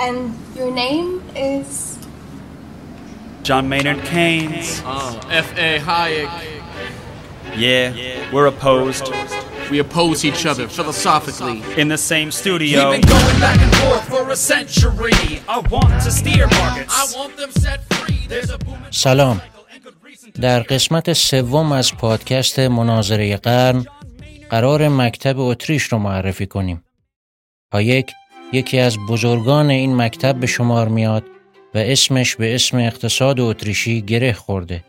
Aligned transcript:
And 0.00 0.34
your 0.56 0.70
name 0.70 1.22
is? 1.36 1.98
John 3.42 3.68
Maynard 3.68 4.04
Keynes. 4.04 4.82
Uh, 4.84 5.20
F.A. 5.30 5.78
Hayek. 5.80 6.30
Yeah, 7.56 8.32
we're 8.32 8.46
opposed. 8.46 9.12
We 9.70 9.78
oppose 9.78 10.24
each 10.24 10.46
other 10.46 10.68
philosophically. 10.68 11.62
In 11.76 11.88
the 11.88 11.98
same 11.98 12.30
studio. 12.30 12.90
We've 12.90 13.00
been 13.00 13.08
going 13.10 13.40
back 13.40 13.58
and 13.60 13.74
forth 13.76 14.08
for 14.08 14.30
a 14.30 14.36
century. 14.36 15.40
I 15.48 15.58
want 15.74 15.92
to 16.06 16.10
steer 16.10 16.46
markets. 16.60 16.94
I 17.00 17.18
want 17.18 17.36
them 17.36 17.50
set 17.52 17.80
free. 17.94 18.26
There's 18.28 18.50
a 18.50 18.58
boom. 18.58 18.78
سلام 18.90 19.40
در 20.40 20.60
قسمت 20.60 21.12
سوم 21.12 21.72
از 21.72 21.94
پادکست 21.96 22.58
مناظره 22.58 23.36
قرن 23.36 23.84
قرار 24.50 24.88
مکتب 24.88 25.40
اتریش 25.40 25.82
رو 25.82 25.98
معرفی 25.98 26.46
کنیم 26.46 26.84
هایک 27.72 28.12
یکی 28.53 28.79
از 28.79 28.97
بزرگان 29.09 29.69
این 29.69 29.95
مکتب 29.95 30.35
به 30.35 30.47
شمار 30.47 30.87
میاد 30.87 31.23
و 31.75 31.77
اسمش 31.77 32.35
به 32.35 32.55
اسم 32.55 32.77
اقتصاد 32.77 33.39
اتریشی 33.39 34.01
گره 34.01 34.33
خورده. 34.33 34.83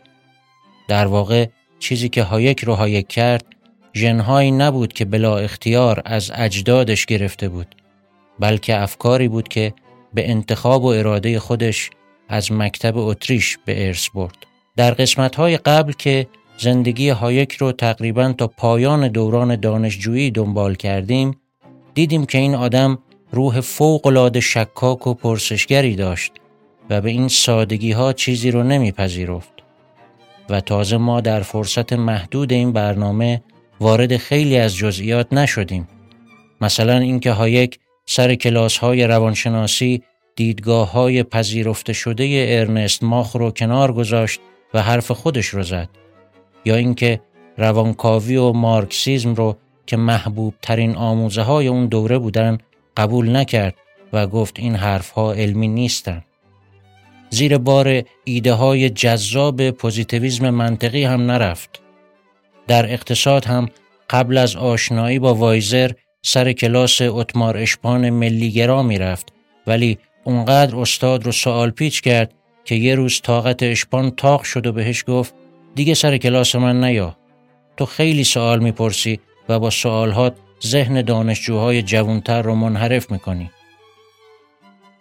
در 0.87 1.05
واقع 1.05 1.45
چیزی 1.79 2.09
که 2.09 2.23
هایک 2.23 2.63
رو 2.63 2.73
هایک 2.73 3.07
کرد 3.07 3.45
ژنهایی 3.93 4.51
نبود 4.51 4.93
که 4.93 5.05
بلا 5.05 5.37
اختیار 5.37 6.01
از 6.05 6.31
اجدادش 6.35 7.05
گرفته 7.05 7.49
بود 7.49 7.75
بلکه 8.39 8.81
افکاری 8.81 9.27
بود 9.27 9.47
که 9.47 9.73
به 10.13 10.29
انتخاب 10.29 10.83
و 10.83 10.87
اراده 10.87 11.39
خودش 11.39 11.89
از 12.29 12.51
مکتب 12.51 12.97
اتریش 12.97 13.57
به 13.65 13.87
ارث 13.87 14.09
برد. 14.09 14.37
در 14.75 14.91
قسمت‌های 14.91 15.57
قبل 15.57 15.91
که 15.91 16.27
زندگی 16.57 17.09
هایک 17.09 17.53
رو 17.53 17.71
تقریبا 17.71 18.33
تا 18.37 18.47
پایان 18.47 19.07
دوران 19.07 19.55
دانشجویی 19.55 20.31
دنبال 20.31 20.75
کردیم 20.75 21.37
دیدیم 21.93 22.25
که 22.25 22.37
این 22.37 22.55
آدم 22.55 22.99
روح 23.31 23.61
فوق‌العاده 23.61 24.39
شکاک 24.39 25.07
و 25.07 25.13
پرسشگری 25.13 25.95
داشت 25.95 26.31
و 26.89 27.01
به 27.01 27.09
این 27.09 27.27
سادگی 27.27 27.91
ها 27.91 28.13
چیزی 28.13 28.51
رو 28.51 28.63
نمیپذیرفت. 28.63 29.53
و 30.49 30.61
تازه 30.61 30.97
ما 30.97 31.21
در 31.21 31.41
فرصت 31.41 31.93
محدود 31.93 32.53
این 32.53 32.73
برنامه 32.73 33.41
وارد 33.79 34.17
خیلی 34.17 34.57
از 34.57 34.75
جزئیات 34.75 35.33
نشدیم. 35.33 35.87
مثلا 36.61 36.97
اینکه 36.97 37.31
هایک 37.31 37.79
سر 38.05 38.35
کلاس 38.35 38.77
های 38.77 39.07
روانشناسی 39.07 40.03
دیدگاه 40.35 40.91
های 40.91 41.23
پذیرفته 41.23 41.93
شده 41.93 42.45
ارنست 42.49 43.03
ماخ 43.03 43.35
رو 43.35 43.51
کنار 43.51 43.93
گذاشت 43.93 44.39
و 44.73 44.81
حرف 44.81 45.11
خودش 45.11 45.45
رو 45.45 45.63
زد. 45.63 45.89
یا 46.65 46.75
اینکه 46.75 47.21
روانکاوی 47.57 48.35
و 48.35 48.51
مارکسیزم 48.51 49.33
رو 49.33 49.57
که 49.85 49.97
محبوب 49.97 50.53
ترین 50.61 50.95
آموزه 50.95 51.41
های 51.41 51.67
اون 51.67 51.85
دوره 51.87 52.17
بودن 52.17 52.57
قبول 52.99 53.35
نکرد 53.35 53.75
و 54.13 54.27
گفت 54.27 54.59
این 54.59 54.75
حرف 54.75 55.09
ها 55.09 55.33
علمی 55.33 55.67
نیستن. 55.67 56.23
زیر 57.29 57.57
بار 57.57 58.03
ایده 58.23 58.53
های 58.53 58.89
جذاب 58.89 59.71
پوزیتیویزم 59.71 60.49
منطقی 60.49 61.03
هم 61.03 61.31
نرفت. 61.31 61.81
در 62.67 62.93
اقتصاد 62.93 63.45
هم 63.45 63.69
قبل 64.09 64.37
از 64.37 64.55
آشنایی 64.55 65.19
با 65.19 65.35
وایزر 65.35 65.91
سر 66.21 66.53
کلاس 66.53 67.01
اتمار 67.01 67.57
اشپان 67.57 68.09
ملیگرا 68.09 68.83
می‌رفت 68.83 69.33
ولی 69.67 69.97
اونقدر 70.23 70.75
استاد 70.75 71.23
رو 71.23 71.31
سوال 71.31 71.69
پیچ 71.69 72.01
کرد 72.01 72.33
که 72.65 72.75
یه 72.75 72.95
روز 72.95 73.21
طاقت 73.21 73.63
اشپان 73.63 74.11
تاق 74.11 74.43
شد 74.43 74.67
و 74.67 74.71
بهش 74.71 75.03
گفت 75.07 75.33
دیگه 75.75 75.93
سر 75.93 76.17
کلاس 76.17 76.55
من 76.55 76.83
نیا 76.83 77.17
تو 77.77 77.85
خیلی 77.85 78.23
سوال 78.23 78.59
می‌پرسی 78.59 79.19
و 79.49 79.59
با 79.59 79.69
سوالهات 79.69 80.35
ذهن 80.63 81.01
دانشجوهای 81.01 81.81
جوانتر 81.81 82.41
رو 82.41 82.55
منحرف 82.55 83.11
می‌کنی. 83.11 83.51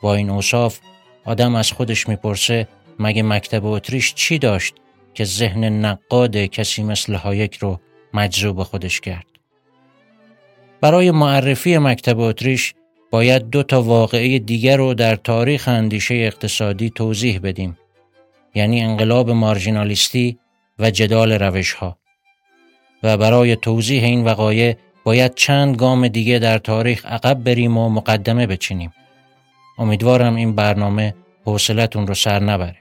با 0.03 0.15
این 0.15 0.31
اوصاف 0.31 0.79
آدم 1.25 1.55
از 1.55 1.73
خودش 1.73 2.09
می‌پرسه 2.09 2.69
مگه 2.99 3.23
مکتب 3.23 3.67
اتریش 3.67 4.15
چی 4.15 4.39
داشت 4.39 4.75
که 5.15 5.25
ذهن 5.25 5.65
نقاد 5.65 6.37
کسی 6.37 6.83
مثل 6.83 7.15
هایک 7.15 7.57
رو 7.57 7.81
مجذوب 8.15 8.63
خودش 8.63 9.01
کرد؟ 9.01 9.27
برای 10.81 11.11
معرفی 11.11 11.79
مکتب 11.79 12.21
اتریش 12.21 12.75
باید 13.11 13.51
دو 13.51 13.63
تا 13.63 13.83
واقعه 13.83 14.39
دیگر 14.39 14.77
رو 14.77 14.95
در 14.95 15.17
تاریخ 15.17 15.69
اندیشه 15.69 16.15
اقتصادی 16.15 16.91
توضیح 16.91 17.41
بدیم. 17.43 17.79
یعنی 18.55 18.81
انقلاب 18.81 19.31
مارژینالیستی 19.31 20.39
و 20.79 20.91
جدال 20.91 21.33
روش 21.33 21.73
ها 21.73 21.99
و 23.03 23.17
برای 23.17 23.57
توضیح 23.57 24.05
این 24.05 24.25
وقایع 24.25 24.77
باید 25.09 25.35
چند 25.35 25.77
گام 25.77 26.09
دیگه 26.09 26.39
در 26.39 26.59
تاریخ 26.59 27.07
عقب 27.07 27.45
بریم 27.45 27.77
و 27.77 27.89
مقدمه 27.89 28.47
بچینیم 28.47 28.93
امیدوارم 29.79 30.35
این 30.35 30.55
برنامه 30.55 31.15
حوصلتون 31.45 32.07
رو 32.07 32.15
سر 32.15 32.43
نبره 32.43 32.77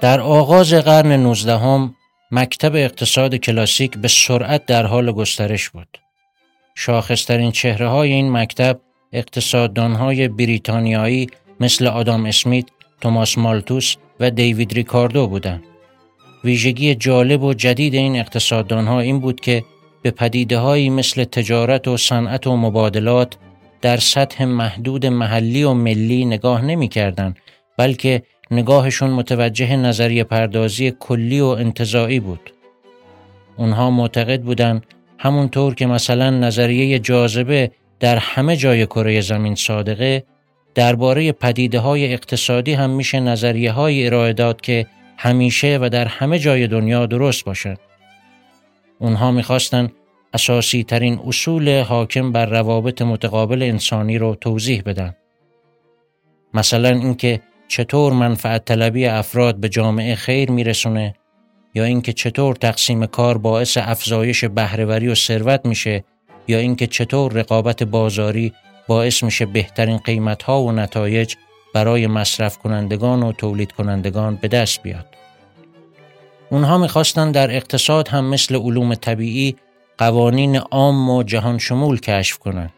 در 0.00 0.20
آغاز 0.20 0.74
قرن 0.74 1.12
نوزدهم 1.12 1.94
مکتب 2.30 2.74
اقتصاد 2.74 3.34
کلاسیک 3.34 3.98
به 3.98 4.08
سرعت 4.08 4.66
در 4.66 4.86
حال 4.86 5.12
گسترش 5.12 5.68
بود. 5.68 5.98
شاخصترین 6.74 7.50
چهره 7.52 7.88
های 7.88 8.12
این 8.12 8.32
مکتب 8.32 8.80
اقتصاددانهای 9.12 10.28
بریتانیایی 10.28 11.26
مثل 11.60 11.86
آدام 11.86 12.26
اسمیت، 12.26 12.66
توماس 13.00 13.38
مالتوس 13.38 13.96
و 14.20 14.30
دیوید 14.30 14.72
ریکاردو 14.72 15.26
بودند. 15.26 15.62
ویژگی 16.44 16.94
جالب 16.94 17.42
و 17.42 17.54
جدید 17.54 17.94
این 17.94 18.16
اقتصاددانها 18.16 19.00
این 19.00 19.20
بود 19.20 19.40
که 19.40 19.64
به 20.02 20.10
پدیده 20.10 20.88
مثل 20.88 21.24
تجارت 21.24 21.88
و 21.88 21.96
صنعت 21.96 22.46
و 22.46 22.56
مبادلات 22.56 23.36
در 23.80 23.96
سطح 23.96 24.44
محدود 24.44 25.06
محلی 25.06 25.62
و 25.62 25.72
ملی 25.72 26.24
نگاه 26.24 26.64
نمی 26.64 26.88
کردن 26.88 27.34
بلکه 27.76 28.22
نگاهشون 28.50 29.10
متوجه 29.10 29.76
نظریه 29.76 30.24
پردازی 30.24 30.90
کلی 31.00 31.40
و 31.40 31.46
انتظایی 31.46 32.20
بود. 32.20 32.52
اونها 33.56 33.90
معتقد 33.90 34.42
بودند 34.42 34.86
همونطور 35.18 35.74
که 35.74 35.86
مثلا 35.86 36.30
نظریه 36.30 36.98
جاذبه 36.98 37.70
در 38.00 38.16
همه 38.16 38.56
جای 38.56 38.86
کره 38.86 39.20
زمین 39.20 39.54
صادقه 39.54 40.24
درباره 40.74 41.32
پدیده 41.32 41.78
های 41.78 42.12
اقتصادی 42.12 42.72
هم 42.72 42.90
میشه 42.90 43.20
نظریه 43.20 43.72
های 43.72 44.06
ارائه 44.06 44.32
داد 44.32 44.60
که 44.60 44.86
همیشه 45.18 45.78
و 45.82 45.88
در 45.88 46.04
همه 46.04 46.38
جای 46.38 46.66
دنیا 46.66 47.06
درست 47.06 47.44
باشد. 47.44 47.78
اونها 48.98 49.30
می‌خواستن 49.30 49.90
اساسی 50.34 50.84
ترین 50.84 51.20
اصول 51.26 51.80
حاکم 51.80 52.32
بر 52.32 52.46
روابط 52.46 53.02
متقابل 53.02 53.62
انسانی 53.62 54.18
رو 54.18 54.34
توضیح 54.34 54.82
بدن. 54.86 55.14
مثلا 56.54 56.88
اینکه 56.88 57.40
چطور 57.68 58.12
منفعت 58.12 58.64
طلبی 58.64 59.06
افراد 59.06 59.56
به 59.56 59.68
جامعه 59.68 60.14
خیر 60.14 60.50
میرسونه 60.50 61.14
یا 61.74 61.84
اینکه 61.84 62.12
چطور 62.12 62.54
تقسیم 62.54 63.06
کار 63.06 63.38
باعث 63.38 63.78
افزایش 63.80 64.44
بهرهوری 64.44 65.08
و 65.08 65.14
ثروت 65.14 65.66
میشه 65.66 66.04
یا 66.48 66.58
اینکه 66.58 66.86
چطور 66.86 67.32
رقابت 67.32 67.82
بازاری 67.82 68.52
باعث 68.86 69.22
میشه 69.22 69.46
بهترین 69.46 69.96
قیمت 69.96 70.42
ها 70.42 70.62
و 70.62 70.72
نتایج 70.72 71.34
برای 71.74 72.06
مصرف 72.06 72.58
کنندگان 72.58 73.22
و 73.22 73.32
تولید 73.32 73.72
کنندگان 73.72 74.36
به 74.36 74.48
دست 74.48 74.82
بیاد. 74.82 75.06
اونها 76.50 76.78
می‌خواستن 76.78 77.32
در 77.32 77.56
اقتصاد 77.56 78.08
هم 78.08 78.24
مثل 78.24 78.56
علوم 78.56 78.94
طبیعی 78.94 79.56
قوانین 79.98 80.56
عام 80.56 81.10
و 81.10 81.22
جهان 81.22 81.58
شمول 81.58 82.00
کشف 82.00 82.38
کنند. 82.38 82.72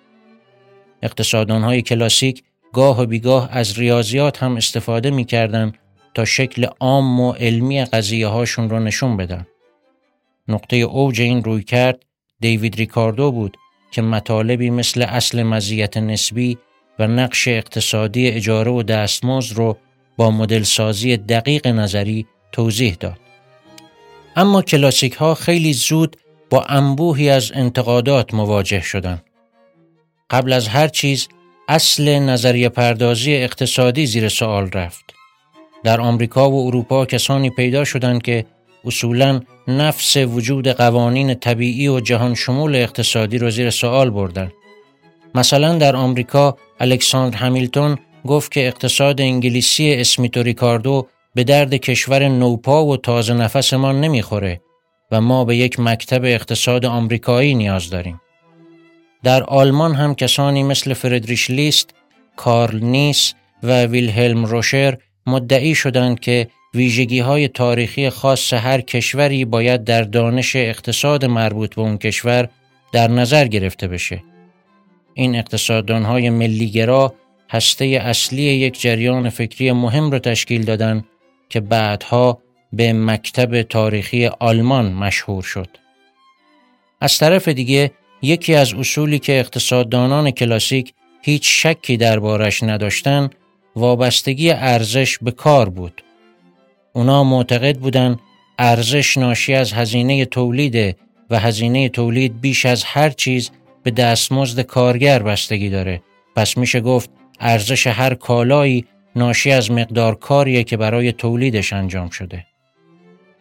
اقتصادانهای 1.03 1.83
کلاسیک 1.83 2.43
گاه 2.73 3.03
و 3.03 3.07
بیگاه 3.07 3.49
از 3.53 3.79
ریاضیات 3.79 4.43
هم 4.43 4.57
استفاده 4.57 5.11
می‌کردن 5.11 5.73
تا 6.15 6.25
شکل 6.25 6.67
عام 6.81 7.21
و 7.21 7.33
علمی 7.33 7.85
قضیه 7.85 8.27
هاشون 8.27 8.71
رو 8.71 8.79
نشون 8.79 9.17
بدن. 9.17 9.47
نقطه 10.49 10.77
اوج 10.77 11.21
این 11.21 11.45
روی 11.45 11.63
کرد 11.63 12.03
دیوید 12.41 12.75
ریکاردو 12.75 13.33
بود 13.33 13.57
که 13.93 14.03
مطالبی 14.03 14.71
مثل 14.71 15.03
اصل 15.03 15.43
مزیت 15.43 15.97
نسبی 15.97 16.59
و 16.99 17.07
نقش 17.07 17.49
اقتصادی 17.49 18.29
اجاره 18.29 18.71
و 18.71 18.83
دستمزد 18.83 19.57
رو 19.57 19.77
با 20.17 20.31
مدل 20.31 20.63
سازی 20.63 21.17
دقیق 21.17 21.67
نظری 21.67 22.27
توضیح 22.53 22.97
داد. 23.01 23.19
اما 24.37 24.63
کلاسیک 24.63 25.13
ها 25.13 25.35
خیلی 25.35 25.73
زود 25.73 26.17
با 26.51 26.63
انبوهی 26.63 27.31
از 27.31 27.53
انتقادات 27.55 28.35
مواجه 28.35 28.81
شدند. 28.81 29.25
قبل 30.31 30.53
از 30.53 30.69
هر 30.69 30.89
چیز 30.89 31.29
اصل 31.69 32.19
نظریه 32.19 32.69
پردازی 32.69 33.35
اقتصادی 33.35 34.07
زیر 34.07 34.29
سوال 34.29 34.71
رفت. 34.71 35.05
در 35.85 36.01
آمریکا 36.01 36.51
و 36.51 36.67
اروپا 36.67 37.07
کسانی 37.07 37.51
پیدا 37.51 37.85
شدند 37.85 38.23
که 38.23 38.45
اصولا 38.85 39.41
نفس 39.69 40.17
وجود 40.17 40.69
قوانین 40.69 41.35
طبیعی 41.35 41.89
و 41.89 42.01
جهان 42.01 42.35
شمول 42.35 42.77
اقتصادی 42.77 43.39
را 43.39 43.51
زیر 43.51 43.71
سوال 43.71 44.11
بردن. 44.11 44.53
مثلا 45.35 45.79
در 45.79 45.97
آمریکا 45.97 46.57
الکساندر 46.81 47.37
همیلتون 47.37 47.99
گفت 48.27 48.53
که 48.53 48.67
اقتصاد 48.67 49.21
انگلیسی 49.21 49.95
اسمیت 49.95 50.37
و 50.37 50.43
ریکاردو 50.43 51.07
به 51.35 51.45
درد 51.45 51.75
کشور 51.75 52.29
نوپا 52.29 52.85
و 52.85 52.97
تازه 52.97 53.35
نفسمان 53.35 54.01
نمی‌خوره 54.01 54.61
و 55.11 55.21
ما 55.21 55.45
به 55.45 55.57
یک 55.57 55.81
مکتب 55.81 56.25
اقتصاد 56.25 56.85
آمریکایی 56.85 57.55
نیاز 57.55 57.91
داریم. 57.91 58.21
در 59.23 59.43
آلمان 59.43 59.95
هم 59.95 60.15
کسانی 60.15 60.63
مثل 60.63 60.95
فردریش 60.95 61.51
لیست، 61.51 61.91
کارل 62.37 62.81
نیس 62.81 63.35
و 63.63 63.85
ویلهلم 63.85 64.45
روشر 64.45 64.99
مدعی 65.27 65.75
شدند 65.75 66.21
که 66.21 66.49
ویژگی 66.75 67.21
های 67.21 67.49
تاریخی 67.49 68.11
خاص 68.11 68.53
هر 68.53 68.81
کشوری 68.81 69.45
باید 69.45 69.85
در 69.85 70.03
دانش 70.03 70.57
اقتصاد 70.57 71.25
مربوط 71.25 71.75
به 71.75 71.83
اون 71.83 71.99
کشور 71.99 72.49
در 72.93 73.09
نظر 73.09 73.47
گرفته 73.47 73.89
بشه. 73.89 74.23
این 75.15 75.37
اقتصاددان 75.37 76.03
های 76.05 76.31
ملیگرا 76.31 77.15
هسته 77.51 77.85
اصلی 77.85 78.43
یک 78.43 78.81
جریان 78.81 79.29
فکری 79.29 79.73
مهم 79.73 80.11
را 80.11 80.19
تشکیل 80.19 80.65
دادند 80.65 81.05
که 81.49 81.61
بعدها 81.61 82.39
به 82.73 82.93
مکتب 82.93 83.63
تاریخی 83.63 84.27
آلمان 84.27 84.93
مشهور 84.93 85.43
شد. 85.43 85.69
از 87.01 87.19
طرف 87.19 87.49
دیگه 87.49 87.91
یکی 88.23 88.55
از 88.55 88.75
اصولی 88.75 89.19
که 89.19 89.41
اقتصاددانان 89.41 90.31
کلاسیک 90.31 90.93
هیچ 91.23 91.43
شکی 91.63 91.97
دربارش 91.97 92.63
نداشتن 92.63 93.31
وابستگی 93.77 94.51
ارزش 94.51 95.19
به 95.19 95.31
کار 95.31 95.69
بود. 95.69 96.03
اونا 96.93 97.25
معتقد 97.25 97.79
بودن 97.79 98.17
ارزش 98.59 99.17
ناشی 99.17 99.55
از 99.55 99.73
هزینه 99.73 100.25
تولید 100.25 100.97
و 101.31 101.39
هزینه 101.39 101.89
تولید 101.89 102.41
بیش 102.41 102.67
از 102.67 102.85
هر 102.85 103.11
چیز 103.11 103.51
به 103.83 103.91
دستمزد 103.91 104.61
کارگر 104.61 105.23
بستگی 105.23 105.71
داره. 105.71 106.03
پس 106.37 106.57
میشه 106.57 106.81
گفت 106.81 107.11
ارزش 107.41 107.87
هر 107.87 108.15
کالایی 108.15 108.85
ناشی 109.17 109.51
از 109.51 109.71
مقدار 109.71 110.15
کاریه 110.15 110.65
که 110.65 110.77
برای 110.77 111.13
تولیدش 111.13 111.73
انجام 111.73 112.11
شده. 112.11 112.47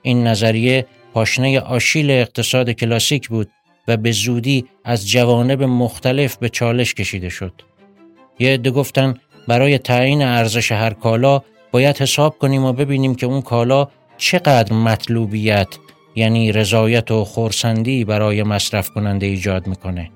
این 0.02 0.28
نظریه 0.28 0.86
پاشنه 1.14 1.60
آشیل 1.60 2.12
اقتصاد 2.12 2.70
کلاسیک 2.70 3.30
بود 3.30 3.50
و 3.88 3.98
به 3.98 4.12
زودی 4.12 4.66
از 4.84 5.10
جوانب 5.10 5.64
مختلف 5.64 6.38
به 6.38 6.50
چالش 6.50 6.94
کشیده 6.94 7.30
شد. 7.30 7.54
یه 8.40 8.54
عده 8.54 8.72
گفتن 8.72 9.18
برای 9.48 9.78
تعیین 9.78 10.22
ارزش 10.22 10.72
هر 10.72 10.94
کالا 10.94 11.42
باید 11.72 11.98
حساب 11.98 12.38
کنیم 12.38 12.66
و 12.66 12.74
ببینیم 12.74 13.16
که 13.16 13.26
اون 13.26 13.42
کالا 13.42 13.88
چقدر 14.18 14.74
مطلوبیت 14.74 15.68
یعنی 16.16 16.52
رضایت 16.52 17.12
و 17.12 17.26
خورسندی 17.26 18.06
برای 18.06 18.44
مصرف 18.44 18.90
کننده 18.90 19.26
ایجاد 19.26 19.68
می‌کنه. 19.68 20.12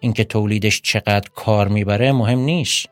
اینکه 0.00 0.24
تولیدش 0.24 0.80
چقدر 0.82 1.28
کار 1.34 1.68
می‌بره 1.68 2.12
مهم 2.12 2.38
نیست. 2.38 2.86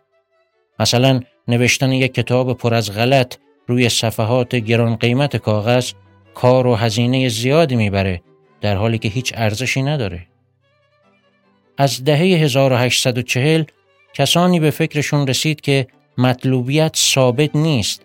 مثلا 0.79 1.21
نوشتن 1.49 1.93
یک 1.93 2.15
کتاب 2.15 2.59
پر 2.59 2.75
از 2.75 2.93
غلط 2.93 3.37
روی 3.67 3.89
صفحات 3.89 4.57
گران 4.57 4.97
قیمت 4.97 5.37
کاغذ 5.37 5.93
کار 6.35 6.67
و 6.67 6.75
هزینه 6.75 7.29
زیادی 7.29 7.77
می‌بره 7.77 8.23
در 8.61 8.77
حالی 8.77 8.99
که 8.99 9.09
هیچ 9.09 9.33
ارزشی 9.37 9.83
نداره. 9.83 10.27
از 11.79 12.05
دهه 12.05 12.19
1840 12.19 13.65
کسانی 14.15 14.61
به 14.61 14.71
فکرشون 14.71 15.27
رسید 15.27 15.61
که 15.61 15.87
مطلوبیت 16.19 16.97
ثابت 16.97 17.57
نیست 17.57 18.03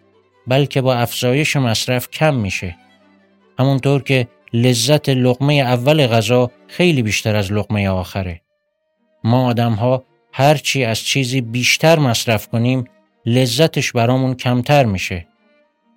بلکه 0.48 0.82
با 0.82 0.96
افزایش 0.96 1.56
مصرف 1.56 2.10
کم 2.10 2.36
میشه. 2.36 2.76
همونطور 3.60 4.04
که 4.04 4.28
لذت 4.54 5.10
لقمه 5.10 5.54
اول 5.54 6.08
غذا 6.08 6.52
خیلی 6.68 7.04
بیشتر 7.04 7.36
از 7.36 7.52
لقمه 7.52 7.90
آخره. 7.90 8.42
ما 9.24 9.48
آدم 9.48 9.74
ها 9.74 10.04
هرچی 10.34 10.84
از 10.84 11.00
چیزی 11.00 11.42
بیشتر 11.42 12.00
مصرف 12.00 12.48
کنیم 12.48 12.86
لذتش 13.26 13.92
برامون 13.92 14.34
کمتر 14.34 14.86
میشه. 14.86 15.28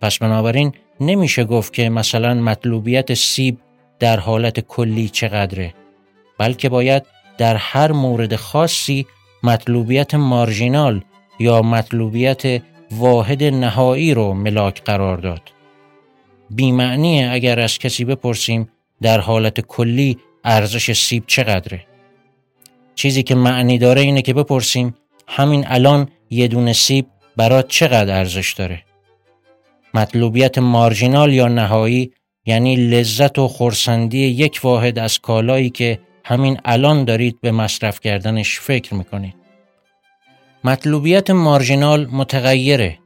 پس 0.01 0.19
بنابراین 0.19 0.73
نمیشه 1.01 1.45
گفت 1.45 1.73
که 1.73 1.89
مثلا 1.89 2.35
مطلوبیت 2.35 3.15
سیب 3.15 3.59
در 3.99 4.21
حالت 4.21 4.61
کلی 4.61 5.09
چقدره 5.09 5.75
بلکه 6.39 6.69
باید 6.69 7.03
در 7.39 7.57
هر 7.57 7.93
مورد 7.93 8.37
خاصی 8.37 9.07
مطلوبیت 9.43 10.15
مارژینال 10.15 11.03
یا 11.39 11.63
مطلوبیت 11.63 12.63
واحد 12.91 13.45
نهایی 13.45 14.15
رو 14.15 14.35
ملاک 14.35 14.83
قرار 14.83 15.17
داد. 15.17 15.43
بیمعنیه 16.51 17.31
اگر 17.31 17.61
از 17.61 17.79
کسی 17.79 18.05
بپرسیم 18.05 18.69
در 19.03 19.21
حالت 19.21 19.61
کلی 19.61 20.19
ارزش 20.45 20.93
سیب 20.93 21.25
چقدره. 21.27 21.85
چیزی 22.95 23.23
که 23.23 23.35
معنی 23.35 23.79
داره 23.79 24.01
اینه 24.01 24.23
که 24.23 24.35
بپرسیم 24.35 24.95
همین 25.29 25.65
الان 25.67 26.09
یه 26.31 26.49
دونه 26.49 26.73
سیب 26.73 27.07
برات 27.37 27.69
چقدر 27.69 28.19
ارزش 28.19 28.53
داره. 28.53 28.83
مطلوبیت 29.95 30.59
مارژینال 30.59 31.33
یا 31.33 31.49
نهایی 31.49 32.13
یعنی 32.47 32.77
لذت 32.77 33.39
و 33.39 33.49
خورسندی 33.49 34.19
یک 34.19 34.61
واحد 34.63 34.99
از 34.99 35.19
کالایی 35.19 35.71
که 35.71 35.99
همین 36.25 36.61
الان 36.65 37.05
دارید 37.05 37.41
به 37.41 37.53
مصرف 37.53 38.01
کردنش 38.01 38.61
فکر 38.61 38.95
می‌کنید. 38.95 39.35
مطلوبیت 40.65 41.31
مارژینال 41.31 42.07
متغیره. 42.07 42.99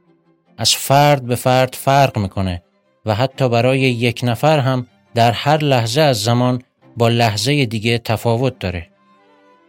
از 0.58 0.74
فرد 0.74 1.26
به 1.26 1.34
فرد 1.34 1.74
فرق 1.74 2.18
می‌کنه 2.18 2.62
و 3.06 3.14
حتی 3.14 3.48
برای 3.48 3.80
یک 3.80 4.20
نفر 4.22 4.58
هم 4.58 4.86
در 5.14 5.32
هر 5.32 5.58
لحظه 5.58 6.00
از 6.00 6.22
زمان 6.22 6.62
با 6.96 7.08
لحظه 7.08 7.66
دیگه 7.66 7.98
تفاوت 7.98 8.58
داره. 8.58 8.88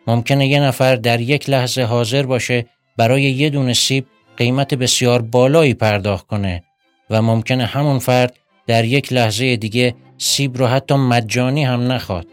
ممکنه 0.07 0.47
یه 0.47 0.59
نفر 0.59 0.95
در 0.95 1.21
یک 1.21 1.50
لحظه 1.50 1.83
حاضر 1.83 2.24
باشه 2.24 2.65
برای 2.97 3.24
یه 3.24 3.50
دونه 3.50 3.74
سیب 3.74 4.06
قیمت 4.38 4.74
بسیار 4.74 5.21
بالایی 5.21 5.74
پرداخت 5.74 6.27
کنه 6.27 6.63
و 7.09 7.21
ممکنه 7.21 7.65
همون 7.65 8.00
فرد 8.00 8.36
در 8.68 8.86
یک 8.86 9.13
لحظه 9.13 9.56
دیگه 9.56 9.95
سیب 10.18 10.57
رو 10.57 10.68
حتی 10.68 10.95
مجانی 10.95 11.63
هم 11.63 11.91
نخواد. 11.91 12.27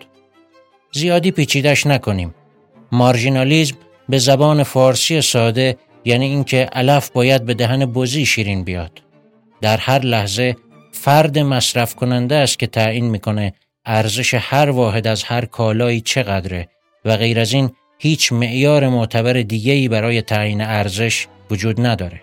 زیادی 0.93 1.31
پیچیدش 1.31 1.87
نکنیم. 1.87 2.35
مارژینالیزم 2.93 3.77
به 4.11 4.19
زبان 4.19 4.63
فارسی 4.63 5.21
ساده 5.21 5.77
یعنی 6.05 6.25
اینکه 6.25 6.69
علف 6.73 7.11
باید 7.11 7.45
به 7.45 7.55
دهن 7.55 7.87
بزی 7.87 8.27
شیرین 8.27 8.65
بیاد. 8.65 9.03
در 9.61 9.77
هر 9.77 9.99
لحظه 9.99 10.57
فرد 10.93 11.39
مصرف 11.39 11.95
کننده 11.95 12.35
است 12.35 12.59
که 12.59 12.67
تعیین 12.67 13.05
می‌کنه 13.05 13.53
ارزش 13.87 14.35
هر 14.35 14.71
واحد 14.71 15.07
از 15.07 15.23
هر 15.25 15.45
کالایی 15.45 16.01
چقدره 16.01 16.69
و 17.05 17.17
غیر 17.17 17.41
از 17.41 17.53
این 17.53 17.71
هیچ 17.99 18.33
معیار 18.33 18.89
معتبر 18.89 19.33
دیگه‌ای 19.33 19.89
برای 19.89 20.23
تعیین 20.23 20.61
ارزش 20.61 21.27
وجود 21.51 21.87
نداره. 21.87 22.23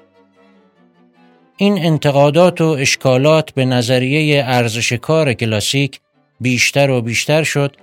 این 1.58 1.86
انتقادات 1.86 2.62
و 2.62 2.66
اشکالات 2.66 3.52
به 3.52 3.66
نظریه 3.66 4.44
ارزش 4.46 4.94
کار 4.94 5.34
کلاسیک 5.34 6.00
بیشتر 6.42 6.90
و 6.90 7.02
بیشتر 7.02 7.44
شد 7.44 7.76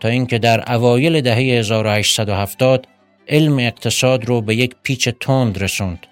تا 0.00 0.08
اینکه 0.08 0.38
در 0.38 0.72
اوایل 0.72 1.20
دهه 1.20 1.38
1870 1.38 2.86
علم 3.32 3.58
اقتصاد 3.58 4.24
رو 4.24 4.40
به 4.40 4.54
یک 4.54 4.74
پیچ 4.82 5.08
تند 5.08 5.62
رسوند. 5.62 6.06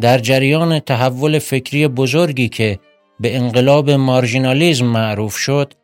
در 0.00 0.18
جریان 0.18 0.78
تحول 0.78 1.38
فکری 1.38 1.88
بزرگی 1.88 2.48
که 2.48 2.78
به 3.20 3.36
انقلاب 3.36 3.90
مارژینالیزم 3.90 4.86
معروف 4.86 5.36
شد، 5.36 5.74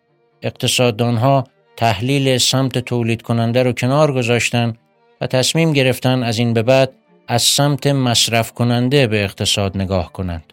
اقتصاددانها 0.42 1.44
تحلیل 1.76 2.38
سمت 2.38 2.78
تولید 2.78 3.22
کننده 3.22 3.62
رو 3.62 3.72
کنار 3.72 4.12
گذاشتن 4.12 4.76
و 5.20 5.26
تصمیم 5.26 5.72
گرفتن 5.72 6.22
از 6.22 6.38
این 6.38 6.54
به 6.54 6.62
بعد 6.62 6.92
از 7.28 7.42
سمت 7.42 7.86
مصرف 7.86 8.52
کننده 8.52 9.06
به 9.06 9.24
اقتصاد 9.24 9.76
نگاه 9.76 10.12
کنند. 10.12 10.52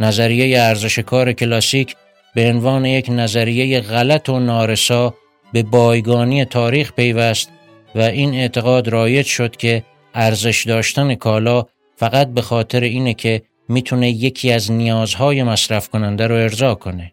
نظریه 0.00 0.60
ارزش 0.60 0.98
کار 0.98 1.32
کلاسیک 1.32 1.96
به 2.34 2.50
عنوان 2.50 2.84
یک 2.84 3.06
نظریه 3.10 3.80
غلط 3.80 4.28
و 4.28 4.38
نارسا 4.38 5.14
به 5.52 5.62
بایگانی 5.62 6.44
تاریخ 6.44 6.92
پیوست 6.92 7.50
و 7.94 8.00
این 8.00 8.34
اعتقاد 8.34 8.88
رایج 8.88 9.26
شد 9.26 9.56
که 9.56 9.82
ارزش 10.14 10.64
داشتن 10.66 11.14
کالا 11.14 11.64
فقط 11.96 12.28
به 12.28 12.42
خاطر 12.42 12.80
اینه 12.80 13.14
که 13.14 13.42
می‌تونه 13.68 14.10
یکی 14.10 14.52
از 14.52 14.72
نیازهای 14.72 15.42
مصرف 15.42 15.88
کننده 15.88 16.26
رو 16.26 16.34
ارضا 16.34 16.74
کنه. 16.74 17.12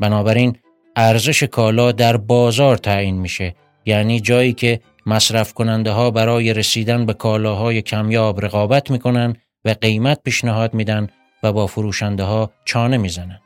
بنابراین 0.00 0.56
ارزش 0.96 1.42
کالا 1.42 1.92
در 1.92 2.16
بازار 2.16 2.76
تعیین 2.76 3.16
میشه 3.16 3.54
یعنی 3.86 4.20
جایی 4.20 4.52
که 4.52 4.80
مصرف 5.06 5.52
کننده 5.52 5.90
ها 5.90 6.10
برای 6.10 6.54
رسیدن 6.54 7.06
به 7.06 7.14
کالاهای 7.14 7.82
کمیاب 7.82 8.44
رقابت 8.44 8.90
می‌کنن 8.90 9.36
و 9.64 9.74
قیمت 9.80 10.22
پیشنهاد 10.22 10.74
میدن 10.74 11.08
و 11.42 11.52
با 11.52 11.66
فروشنده 11.66 12.22
ها 12.22 12.50
چانه 12.64 12.96
می‌زنن. 12.96 13.38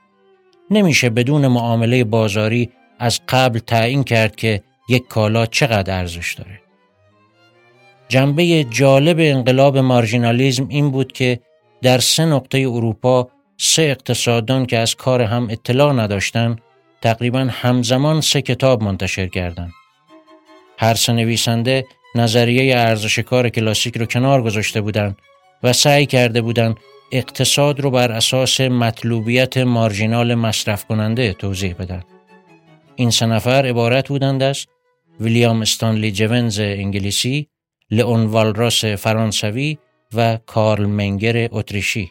نمیشه 0.70 1.10
بدون 1.10 1.46
معامله 1.46 2.04
بازاری 2.04 2.70
از 2.98 3.20
قبل 3.28 3.58
تعیین 3.58 4.04
کرد 4.04 4.36
که 4.36 4.62
یک 4.88 5.08
کالا 5.08 5.46
چقدر 5.46 5.98
ارزش 5.98 6.34
داره. 6.34 6.60
جنبه 8.08 8.64
جالب 8.64 9.16
انقلاب 9.20 9.78
مارژینالیزم 9.78 10.66
این 10.68 10.90
بود 10.90 11.12
که 11.12 11.40
در 11.82 11.98
سه 11.98 12.24
نقطه 12.24 12.58
اروپا 12.58 13.28
سه 13.56 13.82
اقتصاددان 13.82 14.66
که 14.66 14.78
از 14.78 14.94
کار 14.94 15.22
هم 15.22 15.48
اطلاع 15.50 15.92
نداشتن 15.92 16.56
تقریبا 17.02 17.48
همزمان 17.50 18.20
سه 18.20 18.42
کتاب 18.42 18.82
منتشر 18.82 19.26
کردند. 19.26 19.72
هر 20.78 20.94
سه 20.94 21.12
نویسنده 21.12 21.84
نظریه 22.14 22.78
ارزش 22.78 23.18
کار 23.18 23.48
کلاسیک 23.48 23.96
رو 23.96 24.06
کنار 24.06 24.42
گذاشته 24.42 24.80
بودند 24.80 25.18
و 25.62 25.72
سعی 25.72 26.06
کرده 26.06 26.40
بودند 26.40 26.76
اقتصاد 27.12 27.80
رو 27.80 27.90
بر 27.90 28.12
اساس 28.12 28.60
مطلوبیت 28.60 29.56
مارژینال 29.56 30.34
مصرف 30.34 30.84
کننده 30.84 31.32
توضیح 31.32 31.74
بدن. 31.74 32.02
این 32.96 33.10
سه 33.10 33.26
نفر 33.26 33.66
عبارت 33.66 34.08
بودند 34.08 34.42
از 34.42 34.66
ویلیام 35.20 35.60
استانلی 35.60 36.12
جونز 36.12 36.60
انگلیسی، 36.60 37.48
لئون 37.90 38.26
والراس 38.26 38.84
فرانسوی 38.84 39.78
و 40.14 40.38
کارل 40.46 40.86
منگر 40.86 41.48
اتریشی 41.52 42.10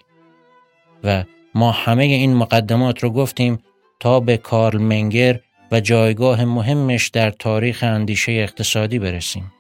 و 1.04 1.24
ما 1.56 1.72
همه 1.72 2.04
این 2.04 2.34
مقدمات 2.34 3.04
رو 3.04 3.10
گفتیم 3.10 3.58
تا 4.00 4.20
به 4.20 4.38
کارل 4.38 4.78
منگر 4.82 5.40
و 5.72 5.80
جایگاه 5.80 6.46
مهمش 6.46 7.08
در 7.08 7.32
تاریخ 7.32 7.84
اندیشه 7.84 8.32
اقتصادی 8.32 9.00
برسیم. 9.00 9.54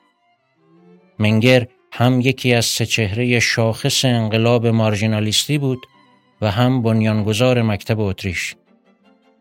منگر 1.19 1.67
هم 1.91 2.21
یکی 2.21 2.53
از 2.53 2.65
سه 2.65 2.85
چهره 2.85 3.39
شاخص 3.39 4.05
انقلاب 4.05 4.67
مارژینالیستی 4.67 5.57
بود 5.57 5.85
و 6.41 6.51
هم 6.51 6.81
بنیانگذار 6.81 7.61
مکتب 7.61 7.99
اتریش. 7.99 8.55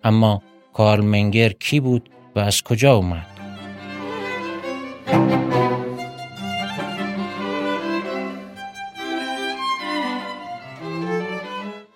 اما 0.05 0.43
کارل 0.73 1.05
منگر 1.05 1.49
کی 1.49 1.81
بود 1.81 2.11
و 2.37 2.39
از 2.39 2.63
کجا 2.63 2.95
اومد؟ 2.95 3.34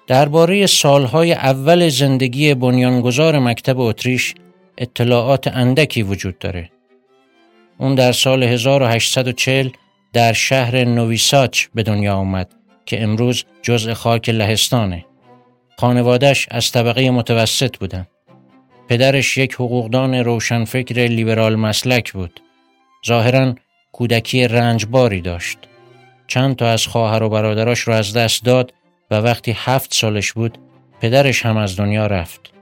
درباره 0.09 0.67
سالهای 0.67 1.33
اول 1.33 1.89
زندگی 1.89 2.55
بنیانگذار 2.55 3.39
مکتب 3.39 3.81
اتریش 3.81 4.35
اطلاعات 4.79 5.49
اندکی 5.49 6.03
وجود 6.03 6.39
داره. 6.39 6.71
اون 7.79 7.95
در 7.95 8.13
سال 8.13 8.43
1840 8.43 9.69
در 10.13 10.33
شهر 10.33 10.85
نویساچ 10.85 11.67
به 11.75 11.83
دنیا 11.83 12.15
آمد 12.15 12.55
که 12.87 13.03
امروز 13.03 13.45
جزء 13.63 13.95
خاک 13.95 14.29
لهستانه. 14.29 15.05
خانوادش 15.79 16.47
از 16.51 16.73
طبقه 16.73 17.11
متوسط 17.11 17.77
بودن. 17.77 18.07
پدرش 18.89 19.39
یک 19.39 19.55
حقوقدان 19.55 20.15
روشنفکر 20.15 20.95
لیبرال 20.95 21.57
مسلک 21.57 22.13
بود. 22.13 22.41
ظاهرا 23.07 23.55
کودکی 23.93 24.49
رنجباری 24.49 25.21
داشت. 25.21 25.59
چند 26.27 26.57
تا 26.57 26.67
از 26.69 26.87
خواهر 26.87 27.23
و 27.23 27.29
برادراش 27.29 27.81
رو 27.81 27.95
از 27.95 28.13
دست 28.13 28.45
داد 28.45 28.73
و 29.11 29.15
وقتی 29.15 29.55
هفت 29.57 29.95
سالش 29.95 30.33
بود 30.33 30.59
پدرش 31.01 31.47
هم 31.47 31.57
از 31.57 31.77
دنیا 31.77 32.07
رفت. 32.07 32.53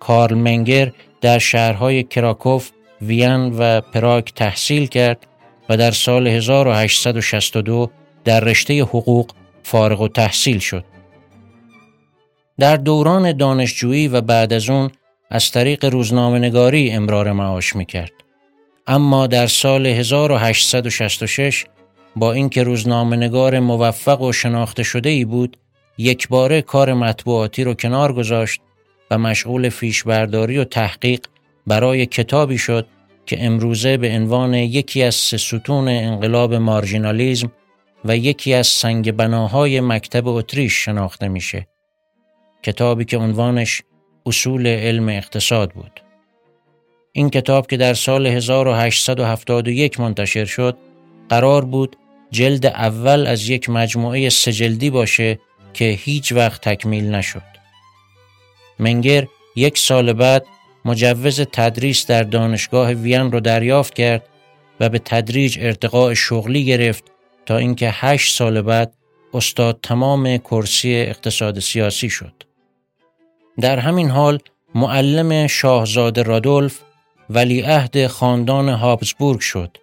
کارل 0.00 0.34
منگر 0.34 0.92
در 1.20 1.38
شهرهای 1.38 2.02
کراکوف، 2.02 2.70
وین 3.02 3.54
و 3.58 3.80
پراگ 3.80 4.24
تحصیل 4.24 4.86
کرد 4.86 5.26
و 5.68 5.76
در 5.76 5.90
سال 5.90 6.26
1862 6.26 7.90
در 8.24 8.40
رشته 8.40 8.82
حقوق 8.82 9.30
فارغ 9.62 10.00
و 10.00 10.08
تحصیل 10.08 10.58
شد. 10.58 10.84
در 12.58 12.76
دوران 12.76 13.36
دانشجویی 13.36 14.08
و 14.08 14.20
بعد 14.20 14.52
از 14.52 14.70
اون 14.70 14.90
از 15.30 15.50
طریق 15.50 15.84
روزنامه‌نگاری 15.84 16.90
امرار 16.90 17.32
معاش 17.32 17.76
می‌کرد. 17.76 18.12
اما 18.86 19.26
در 19.26 19.46
سال 19.46 19.86
1866 19.86 21.64
با 22.16 22.32
اینکه 22.32 22.62
روزنامه‌نگار 22.62 23.60
موفق 23.60 24.20
و 24.20 24.32
شناخته 24.32 24.82
شده 24.82 25.08
ای 25.08 25.24
بود، 25.24 25.56
یک 25.98 26.28
باره 26.28 26.62
کار 26.62 26.94
مطبوعاتی 26.94 27.64
رو 27.64 27.74
کنار 27.74 28.12
گذاشت 28.12 28.60
و 29.10 29.18
مشغول 29.18 29.68
فیشبرداری 29.68 30.58
و 30.58 30.64
تحقیق 30.64 31.20
برای 31.66 32.06
کتابی 32.06 32.58
شد 32.58 32.86
که 33.26 33.44
امروزه 33.44 33.96
به 33.96 34.10
عنوان 34.10 34.54
یکی 34.54 35.02
از 35.02 35.14
سه 35.14 35.36
ستون 35.36 35.88
انقلاب 35.88 36.54
مارژینالیزم 36.54 37.52
و 38.04 38.16
یکی 38.16 38.54
از 38.54 38.66
سنگ 38.66 39.12
بناهای 39.12 39.80
مکتب 39.80 40.28
اتریش 40.28 40.84
شناخته 40.84 41.28
میشه. 41.28 41.66
کتابی 42.62 43.04
که 43.04 43.18
عنوانش 43.18 43.82
اصول 44.26 44.66
علم 44.66 45.08
اقتصاد 45.08 45.70
بود. 45.70 46.00
این 47.12 47.30
کتاب 47.30 47.66
که 47.66 47.76
در 47.76 47.94
سال 47.94 48.26
1871 48.26 50.00
منتشر 50.00 50.44
شد 50.44 50.76
قرار 51.28 51.64
بود 51.64 51.96
جلد 52.34 52.66
اول 52.66 53.26
از 53.26 53.48
یک 53.48 53.70
مجموعه 53.70 54.28
سجلدی 54.28 54.90
باشه 54.90 55.38
که 55.72 55.84
هیچ 55.84 56.32
وقت 56.32 56.68
تکمیل 56.68 57.14
نشد. 57.14 57.42
منگر 58.78 59.26
یک 59.56 59.78
سال 59.78 60.12
بعد 60.12 60.46
مجوز 60.84 61.40
تدریس 61.40 62.06
در 62.06 62.22
دانشگاه 62.22 62.92
وین 62.92 63.32
رو 63.32 63.40
دریافت 63.40 63.94
کرد 63.94 64.28
و 64.80 64.88
به 64.88 64.98
تدریج 64.98 65.58
ارتقاء 65.60 66.14
شغلی 66.14 66.64
گرفت 66.64 67.04
تا 67.46 67.56
اینکه 67.56 67.90
هشت 67.92 68.36
سال 68.36 68.62
بعد 68.62 68.94
استاد 69.34 69.78
تمام 69.82 70.36
کرسی 70.38 70.94
اقتصاد 70.94 71.58
سیاسی 71.58 72.10
شد. 72.10 72.42
در 73.60 73.78
همین 73.78 74.10
حال 74.10 74.38
معلم 74.74 75.46
شاهزاده 75.46 76.22
رادولف 76.22 76.80
ولیعهد 77.30 78.06
خاندان 78.06 78.68
هابسبورگ 78.68 79.40
شد. 79.40 79.76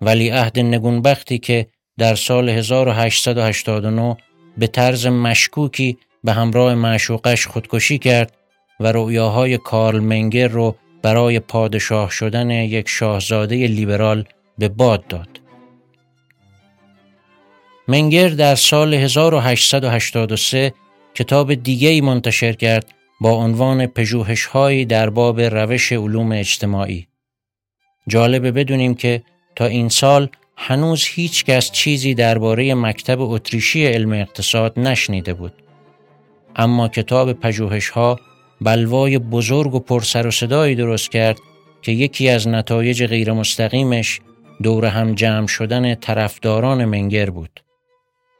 ولیعهد 0.00 0.58
نگونبختی 0.58 1.38
که 1.38 1.66
در 1.98 2.14
سال 2.14 2.48
1889 2.48 4.16
به 4.58 4.66
طرز 4.66 5.06
مشکوکی 5.06 5.98
به 6.24 6.32
همراه 6.32 6.74
معشوقش 6.74 7.46
خودکشی 7.46 7.98
کرد 7.98 8.36
و 8.80 8.92
رؤیاهای 8.92 9.58
کارل 9.58 10.00
منگر 10.00 10.48
رو 10.48 10.76
برای 11.02 11.40
پادشاه 11.40 12.10
شدن 12.10 12.50
یک 12.50 12.88
شاهزاده 12.88 13.66
لیبرال 13.66 14.24
به 14.58 14.68
باد 14.68 15.06
داد. 15.06 15.40
منگر 17.88 18.28
در 18.28 18.54
سال 18.54 18.94
1883 18.94 20.72
کتاب 21.14 21.54
دیگه 21.54 21.88
ای 21.88 22.00
منتشر 22.00 22.52
کرد 22.52 22.94
با 23.20 23.30
عنوان 23.30 23.86
پژوهش‌هایی 23.86 24.84
در 24.84 25.10
باب 25.10 25.40
روش 25.40 25.92
علوم 25.92 26.32
اجتماعی. 26.32 27.06
جالبه 28.08 28.52
بدونیم 28.52 28.94
که 28.94 29.22
تا 29.56 29.66
این 29.66 29.88
سال 29.88 30.28
هنوز 30.56 31.06
هیچ 31.06 31.44
کس 31.44 31.70
چیزی 31.70 32.14
درباره 32.14 32.74
مکتب 32.74 33.20
اتریشی 33.20 33.86
علم 33.86 34.12
اقتصاد 34.12 34.78
نشنیده 34.78 35.34
بود. 35.34 35.52
اما 36.56 36.88
کتاب 36.88 37.32
پژوهش‌ها 37.32 38.20
بلوای 38.60 39.18
بزرگ 39.18 39.74
و 39.74 39.80
پرسر 39.80 40.26
و 40.26 40.30
صدایی 40.30 40.74
درست 40.74 41.10
کرد 41.10 41.38
که 41.82 41.92
یکی 41.92 42.28
از 42.28 42.48
نتایج 42.48 43.06
غیرمستقیمش 43.06 44.20
دور 44.62 44.84
هم 44.84 45.14
جمع 45.14 45.46
شدن 45.46 45.94
طرفداران 45.94 46.84
منگر 46.84 47.30
بود 47.30 47.62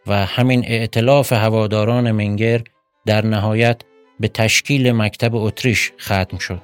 و 0.06 0.26
همین 0.26 0.64
ائتلاف 0.66 1.32
هواداران 1.32 2.10
منگر 2.10 2.62
در 3.06 3.26
نهایت 3.26 3.80
به 4.20 4.28
تشکیل 4.28 4.92
مکتب 4.92 5.34
اتریش 5.34 5.92
ختم 6.00 6.38
شد. 6.38 6.60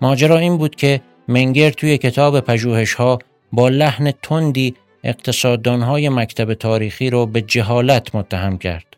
ماجرا 0.00 0.38
این 0.38 0.58
بود 0.58 0.74
که 0.74 1.00
منگر 1.28 1.70
توی 1.70 1.98
کتاب 1.98 2.40
پژوهش‌ها 2.40 3.18
با 3.52 3.68
لحن 3.68 4.10
تندی 4.22 4.74
اقتصاددانهای 5.04 6.08
مکتب 6.08 6.54
تاریخی 6.54 7.10
رو 7.10 7.26
به 7.26 7.42
جهالت 7.42 8.14
متهم 8.14 8.58
کرد. 8.58 8.96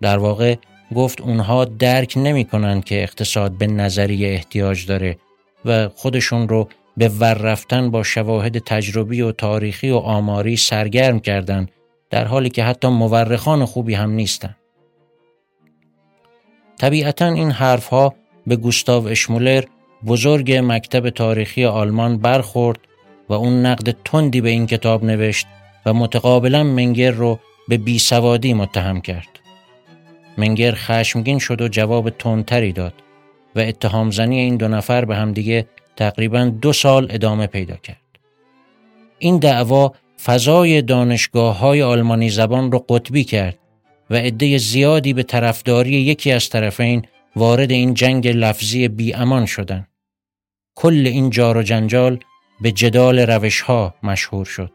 در 0.00 0.18
واقع 0.18 0.56
گفت 0.94 1.20
اونها 1.20 1.64
درک 1.64 2.12
نمی 2.16 2.44
کنند 2.44 2.84
که 2.84 3.02
اقتصاد 3.02 3.52
به 3.58 3.66
نظریه 3.66 4.28
احتیاج 4.28 4.86
داره 4.86 5.16
و 5.64 5.88
خودشون 5.88 6.48
رو 6.48 6.68
به 6.96 7.08
ور 7.08 7.34
رفتن 7.34 7.90
با 7.90 8.02
شواهد 8.02 8.58
تجربی 8.58 9.20
و 9.20 9.32
تاریخی 9.32 9.90
و 9.90 9.96
آماری 9.96 10.56
سرگرم 10.56 11.20
کردند 11.20 11.70
در 12.10 12.24
حالی 12.24 12.48
که 12.48 12.64
حتی 12.64 12.88
مورخان 12.88 13.64
خوبی 13.64 13.94
هم 13.94 14.10
نیستند. 14.10 14.56
طبیعتا 16.78 17.26
این 17.26 17.50
حرفها 17.50 18.14
به 18.46 18.56
گوستاو 18.56 19.08
اشمولر 19.08 19.64
بزرگ 20.06 20.60
مکتب 20.64 21.10
تاریخی 21.10 21.64
آلمان 21.64 22.18
برخورد 22.18 22.78
و 23.28 23.32
اون 23.32 23.66
نقد 23.66 23.96
تندی 24.04 24.40
به 24.40 24.50
این 24.50 24.66
کتاب 24.66 25.04
نوشت 25.04 25.46
و 25.86 25.94
متقابلا 25.94 26.64
منگر 26.64 27.10
رو 27.10 27.38
به 27.68 27.78
بیسوادی 27.78 28.54
متهم 28.54 29.00
کرد. 29.00 29.28
منگر 30.38 30.72
خشمگین 30.74 31.38
شد 31.38 31.60
و 31.60 31.68
جواب 31.68 32.10
تندتری 32.10 32.72
داد 32.72 32.94
و 33.56 33.60
اتهام 33.60 34.10
زنی 34.10 34.38
این 34.38 34.56
دو 34.56 34.68
نفر 34.68 35.04
به 35.04 35.16
همدیگه 35.16 35.66
تقریبا 35.96 36.44
دو 36.44 36.72
سال 36.72 37.06
ادامه 37.10 37.46
پیدا 37.46 37.76
کرد. 37.76 38.00
این 39.18 39.38
دعوا 39.38 39.92
فضای 40.24 40.82
دانشگاه 40.82 41.58
های 41.58 41.82
آلمانی 41.82 42.30
زبان 42.30 42.72
رو 42.72 42.78
قطبی 42.88 43.24
کرد 43.24 43.58
و 44.10 44.14
عده 44.14 44.58
زیادی 44.58 45.12
به 45.12 45.22
طرفداری 45.22 45.90
یکی 45.90 46.32
از 46.32 46.48
طرفین 46.48 47.02
وارد 47.36 47.70
این 47.70 47.94
جنگ 47.94 48.28
لفظی 48.28 48.88
بی 48.88 49.14
امان 49.14 49.46
شدند. 49.46 49.88
کل 50.74 51.06
این 51.06 51.30
جار 51.30 51.56
و 51.56 51.62
جنجال 51.62 52.18
به 52.60 52.72
جدال 52.72 53.18
روش 53.18 53.60
ها 53.60 53.94
مشهور 54.02 54.44
شد. 54.44 54.70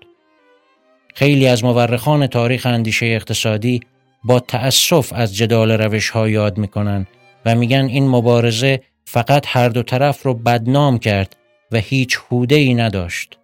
خیلی 1.16 1.48
از 1.48 1.64
مورخان 1.64 2.28
تاریخ 2.28 2.66
اندیشه 2.66 3.06
اقتصادی 3.06 3.80
با 4.24 4.40
تأسف 4.40 5.14
از 5.14 5.36
جدال 5.36 5.72
روش 5.72 6.10
ها 6.10 6.30
یاد 6.30 6.58
می‌کنن 6.58 7.08
و 7.46 7.56
میگن 7.56 7.86
این 7.86 8.08
مبارزه 8.08 8.82
فقط 9.06 9.46
هر 9.48 9.70
دو 9.70 9.84
طرف 9.84 10.24
رو 10.24 10.34
بدنام 10.34 11.00
کرد 11.00 11.36
و 11.72 11.78
هیچ 11.78 12.18
حوده 12.18 12.56
ای 12.56 12.74
نداشت. 12.74 13.38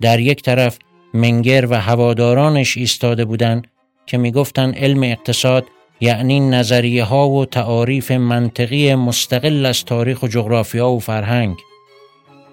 در 0.00 0.20
یک 0.20 0.42
طرف 0.42 0.78
منگر 1.14 1.66
و 1.70 1.80
هوادارانش 1.80 2.76
ایستاده 2.76 3.24
بودند 3.24 3.66
که 4.06 4.18
می‌گفتند 4.18 4.78
علم 4.78 5.02
اقتصاد 5.02 5.66
یعنی 6.00 6.40
نظریه 6.40 7.04
ها 7.04 7.28
و 7.28 7.46
تعاریف 7.46 8.10
منطقی 8.10 8.94
مستقل 8.94 9.66
از 9.66 9.84
تاریخ 9.84 10.22
و 10.22 10.28
جغرافیا 10.28 10.88
و 10.88 11.00
فرهنگ 11.00 11.56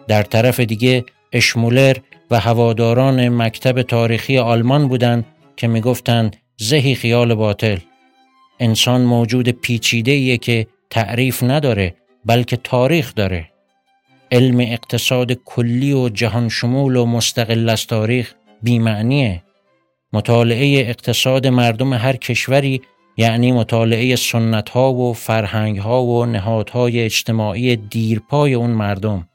در 0.08 0.24
طرف 0.24 0.60
دیگه 0.60 1.06
اشمولر 1.32 1.98
و 2.32 2.40
هواداران 2.40 3.30
مکتب 3.30 3.82
تاریخی 3.82 4.38
آلمان 4.38 4.88
بودند 4.88 5.26
که 5.58 5.68
می‌گفتند 5.68 6.36
زهی 6.58 6.96
خیال 6.96 7.34
باطل. 7.34 7.78
انسان 8.60 9.02
موجود 9.02 9.50
پیچیده 9.50 10.38
که 10.38 10.68
تعریف 10.90 11.44
نداره 11.44 11.96
بلکه 12.26 12.58
تاریخ 12.58 13.16
داره. 13.16 13.50
علم 14.32 14.60
اقتصاد 14.60 15.32
کلی 15.32 15.94
و 15.94 16.10
جهان 16.10 16.50
شمول 16.50 16.96
و 16.96 17.06
مستقل 17.06 17.70
از 17.70 17.88
تاریخ 17.88 18.34
بیمعنیه. 18.62 19.44
مطالعه 20.14 20.90
اقتصاد 20.90 21.48
مردم 21.48 21.94
هر 21.94 22.16
کشوری 22.16 22.82
یعنی 23.18 23.52
مطالعه 23.52 24.16
سنت 24.16 24.70
ها 24.70 24.94
و 24.94 25.14
فرهنگ 25.14 25.78
ها 25.78 26.04
و 26.04 26.26
نهادهای 26.26 27.00
اجتماعی 27.00 27.76
دیرپای 27.76 28.54
اون 28.54 28.70
مردم. 28.70 29.28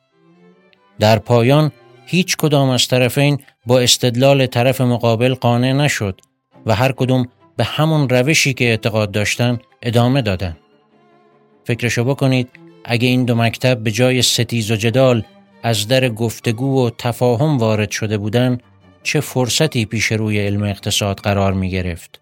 در 0.99 1.19
پایان 1.19 1.73
هیچ 2.07 2.37
کدام 2.37 2.69
از 2.69 2.89
طرفین 2.89 3.39
با 3.67 3.81
استدلال 3.81 4.47
طرف 4.47 4.81
مقابل 4.81 5.35
قانع 5.35 5.73
نشد 5.73 6.21
و 6.67 6.75
هر 6.75 6.93
کدوم 6.93 7.29
به 7.57 7.65
همون 7.65 8.09
روشی 8.09 8.55
که 8.55 8.65
اعتقاد 8.65 9.11
داشتن 9.11 9.59
ادامه 9.83 10.23
دادن. 10.23 10.57
فکرشو 11.65 12.05
بکنید 12.05 12.49
اگه 12.85 13.09
این 13.09 13.25
دو 13.25 13.35
مکتب 13.35 13.79
به 13.79 13.91
جای 13.91 14.23
ستیز 14.23 14.71
و 14.71 14.77
جدال 14.77 15.25
از 15.63 15.89
در 15.89 16.09
گفتگو 16.09 16.87
و 16.87 16.91
تفاهم 16.99 17.59
وارد 17.59 17.91
شده 17.91 18.19
بودن 18.19 18.59
چه 19.03 19.21
فرصتی 19.21 19.85
پیش 19.85 20.13
روی 20.13 20.41
علم 20.41 20.63
اقتصاد 20.63 21.21
قرار 21.21 21.53
می 21.53 21.71
گرفت. 21.71 22.21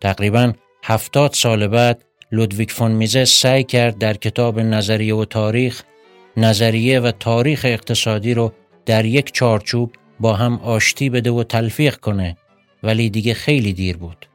تقریبا 0.00 0.52
هفتاد 0.84 1.32
سال 1.32 1.66
بعد 1.66 2.04
لودویک 2.32 2.72
فون 2.72 2.92
میزه 2.92 3.24
سعی 3.24 3.64
کرد 3.64 3.98
در 3.98 4.14
کتاب 4.14 4.60
نظریه 4.60 5.14
و 5.14 5.24
تاریخ 5.24 5.82
نظریه 6.36 7.00
و 7.00 7.10
تاریخ 7.10 7.64
اقتصادی 7.68 8.34
رو 8.34 8.52
در 8.86 9.04
یک 9.04 9.32
چارچوب 9.32 9.92
با 10.20 10.34
هم 10.34 10.54
آشتی 10.54 11.10
بده 11.10 11.30
و 11.30 11.42
تلفیق 11.42 11.96
کنه 11.96 12.36
ولی 12.82 13.10
دیگه 13.10 13.34
خیلی 13.34 13.72
دیر 13.72 13.96
بود. 13.96 14.26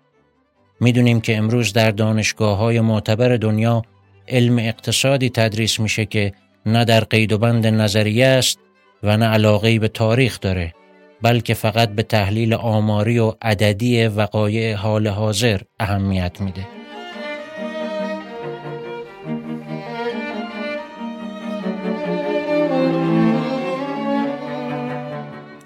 می‌دونیم 0.79 1.22
که 1.22 1.38
امروز 1.38 1.74
در 1.74 1.91
دانشگاه 1.91 2.58
های 2.58 2.82
معتبر 2.82 3.38
دنیا 3.38 3.82
علم 4.27 4.60
اقتصادی 4.60 5.29
تدریس 5.29 5.79
میشه 5.79 6.06
که 6.06 6.34
نه 6.65 6.86
در 6.86 7.03
قید 7.03 7.32
و 7.32 7.38
بند 7.38 7.68
نظریه 7.68 8.25
است 8.25 8.60
و 9.03 9.18
نه 9.18 9.25
علاقه 9.25 9.79
به 9.79 9.88
تاریخ 9.88 10.39
داره 10.39 10.74
بلکه 11.22 11.53
فقط 11.53 11.89
به 11.89 12.03
تحلیل 12.03 12.53
آماری 12.53 13.20
و 13.20 13.34
عددی 13.41 14.08
وقایع 14.08 14.75
حال 14.75 15.08
حاضر 15.08 15.62
اهمیت 15.79 16.41
میده. 16.41 16.79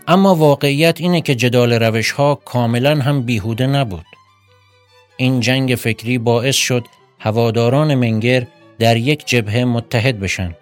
اما 0.08 0.36
واقعیت 0.36 1.02
اینه 1.02 1.22
که 1.22 1.36
جدال 1.36 1.74
روش 1.74 2.12
ها 2.12 2.36
کاملا 2.36 2.96
هم 2.96 3.22
بیهوده 3.22 3.68
نبود. 3.68 4.06
این 5.18 5.40
جنگ 5.40 5.76
فکری 5.76 6.18
باعث 6.18 6.56
شد 6.56 6.86
هواداران 7.20 7.96
منگر 7.96 8.48
در 8.80 8.98
یک 8.98 9.26
جبهه 9.26 9.64
متحد 9.64 10.20
بشن. 10.20 10.56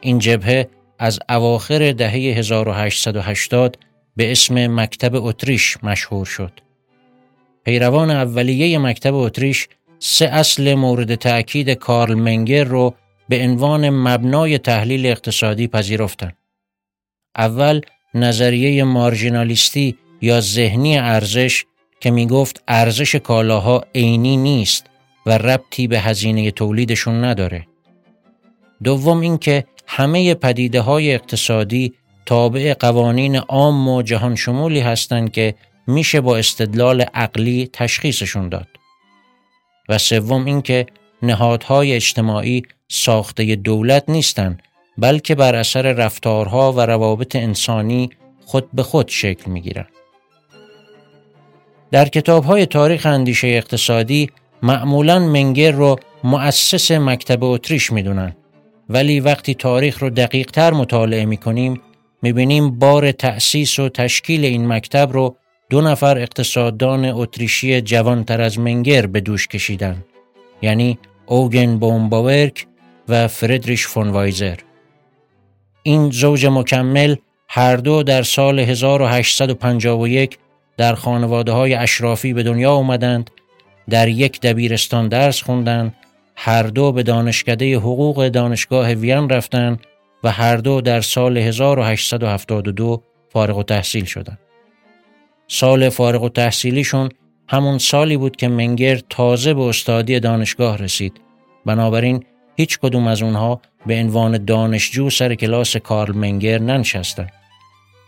این 0.00 0.18
جبهه 0.18 0.68
از 0.98 1.18
اواخر 1.28 1.92
دهه 1.92 2.12
1880 2.12 3.78
به 4.16 4.32
اسم 4.32 4.66
مکتب 4.80 5.14
اتریش 5.14 5.76
مشهور 5.82 6.26
شد. 6.26 6.52
پیروان 7.64 8.10
اولیه 8.10 8.78
مکتب 8.78 9.14
اتریش 9.14 9.68
سه 9.98 10.26
اصل 10.26 10.74
مورد 10.74 11.14
تأکید 11.14 11.70
کارل 11.70 12.14
منگر 12.14 12.64
رو 12.64 12.94
به 13.28 13.42
عنوان 13.42 13.90
مبنای 13.90 14.58
تحلیل 14.58 15.06
اقتصادی 15.06 15.68
پذیرفتند. 15.68 16.36
اول 17.36 17.80
نظریه 18.14 18.84
مارژینالیستی 18.84 19.96
یا 20.20 20.40
ذهنی 20.40 20.98
ارزش 20.98 21.64
که 22.00 22.10
می 22.10 22.26
گفت 22.26 22.62
ارزش 22.68 23.14
کالاها 23.14 23.84
عینی 23.94 24.36
نیست 24.36 24.86
و 25.26 25.38
ربطی 25.38 25.86
به 25.86 26.00
هزینه 26.00 26.50
تولیدشون 26.50 27.24
نداره. 27.24 27.66
دوم 28.84 29.20
اینکه 29.20 29.64
همه 29.86 30.34
پدیده 30.34 30.80
های 30.80 31.14
اقتصادی 31.14 31.94
تابع 32.26 32.74
قوانین 32.74 33.36
عام 33.36 33.88
و 33.88 34.02
جهان 34.02 34.36
شمولی 34.36 34.80
هستند 34.80 35.32
که 35.32 35.54
میشه 35.86 36.20
با 36.20 36.36
استدلال 36.36 37.00
عقلی 37.00 37.70
تشخیصشون 37.72 38.48
داد. 38.48 38.68
و 39.88 39.98
سوم 39.98 40.44
اینکه 40.44 40.86
نهادهای 41.22 41.92
اجتماعی 41.92 42.62
ساخته 42.88 43.56
دولت 43.56 44.04
نیستند 44.08 44.62
بلکه 45.00 45.34
بر 45.34 45.54
اثر 45.54 45.82
رفتارها 45.82 46.72
و 46.72 46.80
روابط 46.80 47.36
انسانی 47.36 48.10
خود 48.46 48.68
به 48.72 48.82
خود 48.82 49.08
شکل 49.08 49.50
می 49.50 49.60
گیرن. 49.60 49.86
در 51.90 52.08
کتاب 52.08 52.44
های 52.44 52.66
تاریخ 52.66 53.06
اندیشه 53.06 53.48
اقتصادی 53.48 54.30
معمولا 54.62 55.18
منگر 55.18 55.70
رو 55.70 55.96
مؤسس 56.24 56.90
مکتب 56.90 57.44
اتریش 57.44 57.92
می‌دونن. 57.92 58.36
ولی 58.88 59.20
وقتی 59.20 59.54
تاریخ 59.54 60.02
رو 60.02 60.10
دقیق 60.10 60.50
تر 60.50 60.72
مطالعه 60.72 61.24
می 61.24 61.36
کنیم 61.36 61.80
می 62.22 62.32
بینیم 62.32 62.78
بار 62.78 63.12
تأسیس 63.12 63.78
و 63.78 63.88
تشکیل 63.88 64.44
این 64.44 64.66
مکتب 64.66 65.12
رو 65.12 65.36
دو 65.70 65.80
نفر 65.80 66.18
اقتصاددان 66.18 67.04
اتریشی 67.04 67.80
جوانتر 67.80 68.40
از 68.40 68.58
منگر 68.58 69.06
به 69.06 69.20
دوش 69.20 69.48
کشیدن. 69.48 70.04
یعنی 70.62 70.98
اوگن 71.26 71.78
بومباورک 71.78 72.66
و 73.08 73.28
فردریش 73.28 73.86
فون 73.86 74.08
وایزر. 74.08 74.56
این 75.82 76.10
زوج 76.10 76.46
مکمل 76.46 77.16
هر 77.48 77.76
دو 77.76 78.02
در 78.02 78.22
سال 78.22 78.58
1851 78.58 80.38
در 80.76 80.94
خانواده 80.94 81.52
های 81.52 81.74
اشرافی 81.74 82.32
به 82.32 82.42
دنیا 82.42 82.72
آمدند 82.72 83.30
در 83.90 84.08
یک 84.08 84.40
دبیرستان 84.40 85.08
درس 85.08 85.42
خوندند 85.42 85.94
هر 86.36 86.62
دو 86.62 86.92
به 86.92 87.02
دانشکده 87.02 87.76
حقوق 87.76 88.28
دانشگاه 88.28 88.92
وین 88.92 89.28
رفتند 89.28 89.80
و 90.24 90.30
هر 90.30 90.56
دو 90.56 90.80
در 90.80 91.00
سال 91.00 91.38
1872 91.38 93.02
فارغ 93.28 93.58
و 93.58 93.62
تحصیل 93.62 94.04
شدند. 94.04 94.38
سال 95.48 95.88
فارغ 95.88 96.22
و 96.22 96.28
تحصیلیشون 96.28 97.08
همون 97.48 97.78
سالی 97.78 98.16
بود 98.16 98.36
که 98.36 98.48
منگر 98.48 99.00
تازه 99.08 99.54
به 99.54 99.62
استادی 99.62 100.20
دانشگاه 100.20 100.76
رسید. 100.76 101.20
بنابراین 101.66 102.24
هیچ 102.60 102.78
کدوم 102.78 103.06
از 103.06 103.22
اونها 103.22 103.60
به 103.86 103.94
عنوان 103.94 104.44
دانشجو 104.44 105.10
سر 105.10 105.34
کلاس 105.34 105.76
کارل 105.76 106.16
منگر 106.16 106.58
ننشستن 106.58 107.26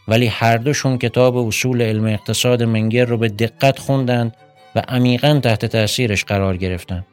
ولی 0.09 0.27
هر 0.27 0.57
دوشون 0.57 0.99
کتاب 0.99 1.37
اصول 1.37 1.83
علم 1.83 2.05
اقتصاد 2.05 2.63
منگر 2.63 3.05
رو 3.05 3.17
به 3.17 3.29
دقت 3.29 3.79
خوندند 3.79 4.37
و 4.75 4.83
عمیقا 4.89 5.41
تحت 5.43 5.67
تأثیرش 5.67 6.25
قرار 6.25 6.57
گرفتند. 6.57 7.07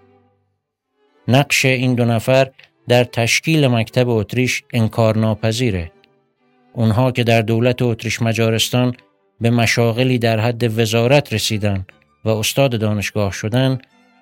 نقش 1.27 1.65
این 1.65 1.95
دو 1.95 2.05
نفر 2.05 2.49
در 2.87 3.03
تشکیل 3.03 3.67
مکتب 3.67 4.09
اتریش 4.09 4.63
انکارناپذیره. 4.73 5.91
اونها 6.73 7.11
که 7.11 7.23
در 7.23 7.41
دولت 7.41 7.81
اتریش 7.81 8.21
مجارستان 8.21 8.95
به 9.41 9.49
مشاغلی 9.49 10.17
در 10.17 10.39
حد 10.39 10.79
وزارت 10.79 11.33
رسیدن 11.33 11.85
و 12.25 12.29
استاد 12.29 12.79
دانشگاه 12.79 13.31
شدن 13.31 13.79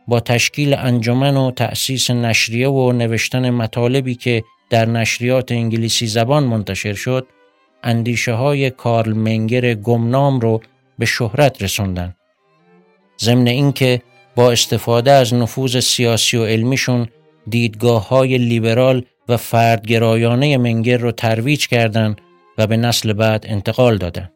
با 0.08 0.20
تشکیل 0.20 0.74
انجمن 0.74 1.38
و 1.38 1.52
تأسیس 1.52 2.12
نشریه 2.12 2.70
و 2.70 2.92
نوشتن 2.92 3.50
مطالبی 3.50 4.16
که 4.16 4.44
در 4.70 4.86
نشریات 4.86 5.52
انگلیسی 5.52 6.08
زبان 6.08 6.44
منتشر 6.44 6.94
شد 6.94 7.28
اندیشه 7.84 8.34
های 8.34 8.70
کارل 8.70 9.14
منگر 9.14 9.74
گمنام 9.74 10.40
رو 10.40 10.62
به 11.00 11.06
شهرت 11.06 11.62
رسوندن. 11.62 12.16
ضمن 13.20 13.48
اینکه 13.48 14.02
با 14.36 14.52
استفاده 14.52 15.12
از 15.12 15.34
نفوذ 15.34 15.80
سیاسی 15.80 16.38
و 16.38 16.46
علمیشون 16.46 17.08
دیدگاه 17.50 18.08
های 18.08 18.38
لیبرال 18.38 19.04
و 19.30 19.38
فردگرایانه 19.38 20.58
منگر 20.58 20.98
رو 20.98 21.12
ترویج 21.12 21.68
کردند 21.68 22.22
و 22.58 22.68
به 22.68 22.78
نسل 22.78 23.14
بعد 23.14 23.46
انتقال 23.48 23.98
دادند. 23.98 24.32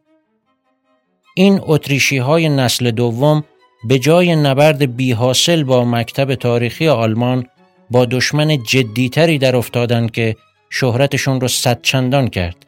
این 1.36 1.60
اتریشی 1.64 2.18
های 2.18 2.50
نسل 2.50 2.92
دوم 2.92 3.44
به 3.84 4.00
جای 4.00 4.36
نبرد 4.36 4.96
بی 4.96 5.12
حاصل 5.12 5.64
با 5.64 5.86
مکتب 5.86 6.36
تاریخی 6.36 6.88
آلمان 6.88 7.46
با 7.92 8.06
دشمن 8.06 8.64
جدیتری 8.64 9.38
در 9.38 9.56
افتادند 9.56 10.12
که 10.12 10.36
شهرتشون 10.70 11.42
رو 11.42 11.48
صد 11.48 11.82
چندان 11.82 12.28
کرد 12.28 12.66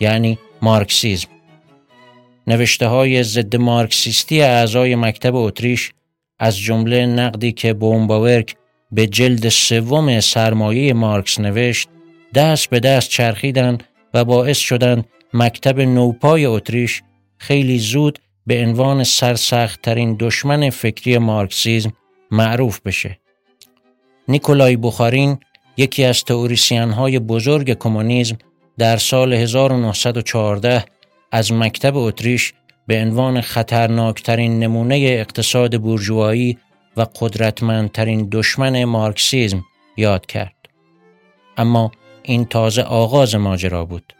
یعنی 0.00 0.38
مارکسیزم. 0.62 1.28
نوشته 2.46 2.86
های 2.86 3.22
ضد 3.22 3.56
مارکسیستی 3.56 4.42
اعضای 4.42 4.94
مکتب 4.94 5.34
اتریش 5.34 5.92
از 6.38 6.58
جمله 6.58 7.06
نقدی 7.06 7.52
که 7.52 7.72
بومباورک 7.72 8.56
به 8.92 9.06
جلد 9.06 9.48
سوم 9.48 10.20
سرمایه 10.20 10.92
مارکس 10.92 11.40
نوشت 11.40 11.88
دست 12.34 12.70
به 12.70 12.80
دست 12.80 13.10
چرخیدند 13.10 13.84
و 14.14 14.24
باعث 14.24 14.58
شدند 14.58 15.04
مکتب 15.34 15.80
نوپای 15.80 16.44
اتریش 16.44 17.02
خیلی 17.38 17.78
زود 17.78 18.18
به 18.46 18.62
عنوان 18.62 19.04
سرسختترین 19.04 20.16
دشمن 20.20 20.70
فکری 20.70 21.18
مارکسیزم 21.18 21.92
معروف 22.30 22.80
بشه. 22.80 23.18
نیکولای 24.28 24.76
بخارین 24.76 25.38
یکی 25.76 26.04
از 26.04 26.24
تئوریسین 26.24 26.90
های 26.90 27.18
بزرگ 27.18 27.78
کمونیسم 27.78 28.36
در 28.78 28.96
سال 28.96 29.32
1914 29.32 30.84
از 31.32 31.52
مکتب 31.52 31.96
اتریش 31.96 32.52
به 32.86 33.02
عنوان 33.02 33.40
خطرناکترین 33.40 34.58
نمونه 34.58 34.96
اقتصاد 34.96 35.80
بورژوایی 35.80 36.58
و 36.96 37.06
قدرتمندترین 37.20 38.28
دشمن 38.32 38.84
مارکسیزم 38.84 39.64
یاد 39.96 40.26
کرد. 40.26 40.54
اما 41.56 41.92
این 42.22 42.44
تازه 42.44 42.82
آغاز 42.82 43.34
ماجرا 43.34 43.84
بود. 43.84 44.15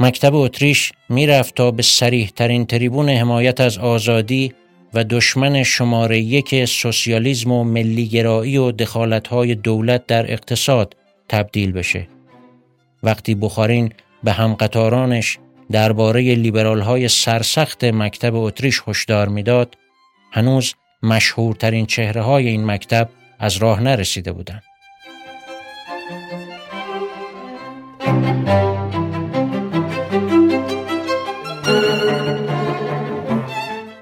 مکتب 0.00 0.34
اتریش 0.34 0.92
می‌رفت 1.08 1.54
تا 1.54 1.70
به 1.70 1.82
سریح 1.82 2.30
ترین 2.36 2.66
تریبون 2.66 3.08
حمایت 3.08 3.60
از 3.60 3.78
آزادی 3.78 4.52
و 4.94 5.04
دشمن 5.04 5.62
شماره 5.62 6.18
یک 6.18 6.64
سوسیالیسم 6.64 7.52
و 7.52 7.64
ملیگرایی 7.64 8.56
و 8.56 8.72
دخالتهای 8.72 9.54
دولت 9.54 10.06
در 10.06 10.32
اقتصاد 10.32 10.96
تبدیل 11.28 11.72
بشه. 11.72 12.08
وقتی 13.02 13.34
بخارین 13.34 13.92
به 14.24 14.32
همقطارانش 14.32 15.38
درباره 15.70 16.34
لیبرال 16.34 16.80
های 16.80 17.08
سرسخت 17.08 17.84
مکتب 17.84 18.34
اتریش 18.34 18.82
هشدار 18.86 19.28
می‌داد، 19.28 19.74
هنوز 20.32 20.74
مشهورترین 21.02 21.86
چهره 21.86 22.22
های 22.22 22.48
این 22.48 22.64
مکتب 22.64 23.08
از 23.38 23.56
راه 23.56 23.82
نرسیده 23.82 24.32
بودند. 24.32 24.62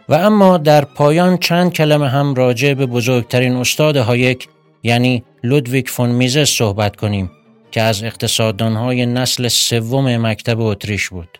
و 0.08 0.14
اما 0.14 0.58
در 0.58 0.84
پایان 0.84 1.38
چند 1.38 1.72
کلمه 1.72 2.08
هم 2.08 2.34
راجع 2.34 2.74
به 2.74 2.86
بزرگترین 2.86 3.56
استاد 3.56 3.96
هایک 3.96 4.48
یعنی 4.82 5.24
لودویک 5.44 5.90
فون 5.90 6.10
میزس 6.10 6.50
صحبت 6.50 6.96
کنیم 6.96 7.30
که 7.70 7.82
از 7.82 8.04
اقتصاددانهای 8.04 9.06
نسل 9.06 9.48
سوم 9.48 10.16
مکتب 10.16 10.60
اتریش 10.60 11.08
بود. 11.08 11.38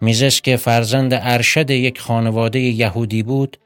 میزس 0.00 0.40
که 0.40 0.56
فرزند 0.56 1.10
ارشد 1.14 1.70
یک 1.70 2.00
خانواده 2.00 2.58
یهودی 2.58 3.22
بود، 3.22 3.56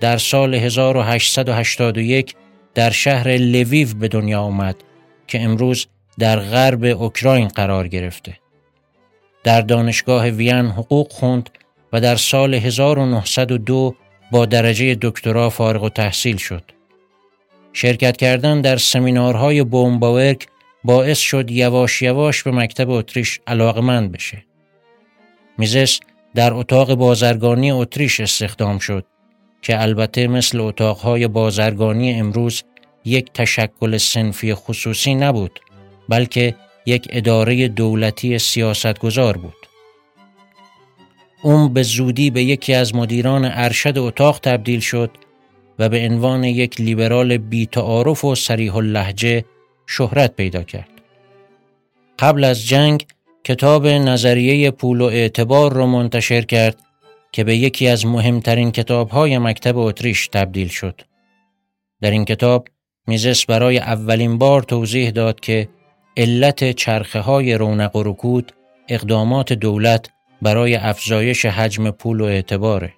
در 0.00 0.18
سال 0.18 0.54
1881 0.54 2.34
در 2.74 2.90
شهر 2.90 3.36
لویو 3.36 3.88
به 3.94 4.08
دنیا 4.08 4.40
آمد 4.40 4.76
که 5.26 5.40
امروز 5.40 5.86
در 6.18 6.40
غرب 6.40 6.84
اوکراین 6.84 7.48
قرار 7.48 7.88
گرفته. 7.88 8.38
در 9.44 9.60
دانشگاه 9.60 10.28
وین 10.28 10.66
حقوق 10.66 11.12
خوند 11.12 11.50
و 11.92 12.00
در 12.00 12.16
سال 12.16 12.54
1902 12.54 13.94
با 14.30 14.46
درجه 14.46 14.96
دکترا 15.02 15.50
فارغ 15.50 15.82
و 15.82 15.88
تحصیل 15.88 16.36
شد. 16.36 16.62
شرکت 17.72 18.16
کردن 18.16 18.60
در 18.60 18.76
سمینارهای 18.76 19.64
بومباورک 19.64 20.46
باعث 20.84 21.18
شد 21.18 21.50
یواش 21.50 22.02
یواش 22.02 22.42
به 22.42 22.50
مکتب 22.50 22.90
اتریش 22.90 23.40
علاقمند 23.46 24.12
بشه. 24.12 24.44
میزس 25.58 26.00
در 26.34 26.52
اتاق 26.54 26.94
بازرگانی 26.94 27.70
اتریش 27.70 28.20
استخدام 28.20 28.78
شد 28.78 29.04
که 29.62 29.82
البته 29.82 30.26
مثل 30.26 30.60
اتاقهای 30.60 31.28
بازرگانی 31.28 32.14
امروز 32.14 32.62
یک 33.04 33.32
تشکل 33.32 33.96
سنفی 33.96 34.54
خصوصی 34.54 35.14
نبود 35.14 35.60
بلکه 36.08 36.54
یک 36.86 37.08
اداره 37.10 37.68
دولتی 37.68 38.38
سیاستگزار 38.38 39.36
بود. 39.36 39.57
اون 41.42 41.72
به 41.72 41.82
زودی 41.82 42.30
به 42.30 42.42
یکی 42.42 42.74
از 42.74 42.94
مدیران 42.94 43.44
ارشد 43.44 43.98
اتاق 43.98 44.38
تبدیل 44.38 44.80
شد 44.80 45.10
و 45.78 45.88
به 45.88 46.06
عنوان 46.10 46.44
یک 46.44 46.80
لیبرال 46.80 47.36
بیتعارف 47.36 48.24
و 48.24 48.34
سریح 48.34 48.76
اللهجه 48.76 49.44
شهرت 49.86 50.36
پیدا 50.36 50.62
کرد. 50.62 50.88
قبل 52.18 52.44
از 52.44 52.66
جنگ 52.66 53.06
کتاب 53.44 53.86
نظریه 53.86 54.70
پول 54.70 55.00
و 55.00 55.04
اعتبار 55.04 55.72
را 55.72 55.86
منتشر 55.86 56.42
کرد 56.42 56.82
که 57.32 57.44
به 57.44 57.56
یکی 57.56 57.88
از 57.88 58.06
مهمترین 58.06 58.70
کتابهای 58.70 59.38
مکتب 59.38 59.78
اتریش 59.78 60.28
تبدیل 60.28 60.68
شد. 60.68 61.00
در 62.00 62.10
این 62.10 62.24
کتاب 62.24 62.68
میزس 63.06 63.46
برای 63.46 63.78
اولین 63.78 64.38
بار 64.38 64.62
توضیح 64.62 65.10
داد 65.10 65.40
که 65.40 65.68
علت 66.16 66.72
چرخه 66.72 67.20
های 67.20 67.54
رونق 67.54 67.96
و 67.96 68.02
رکود 68.02 68.52
اقدامات 68.88 69.52
دولت 69.52 70.10
برای 70.42 70.74
افزایش 70.74 71.44
حجم 71.44 71.90
پول 71.90 72.20
و 72.20 72.24
اعتباره. 72.24 72.92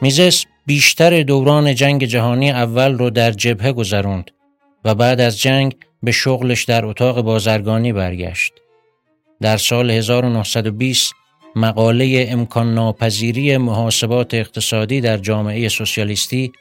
میزس 0.00 0.44
بیشتر 0.66 1.22
دوران 1.22 1.74
جنگ 1.74 2.04
جهانی 2.04 2.50
اول 2.50 2.98
رو 2.98 3.10
در 3.10 3.30
جبهه 3.30 3.72
گذروند 3.72 4.30
و 4.84 4.94
بعد 4.94 5.20
از 5.20 5.40
جنگ 5.40 5.74
به 6.02 6.12
شغلش 6.12 6.64
در 6.64 6.84
اتاق 6.84 7.20
بازرگانی 7.20 7.92
برگشت. 7.92 8.52
در 9.40 9.56
سال 9.56 9.90
1920 9.90 11.14
مقاله 11.56 12.26
امکان 12.28 12.74
ناپذیری 12.74 13.56
محاسبات 13.56 14.34
اقتصادی 14.34 15.00
در 15.00 15.16
جامعه 15.16 15.68
سوسیالیستی 15.68 16.52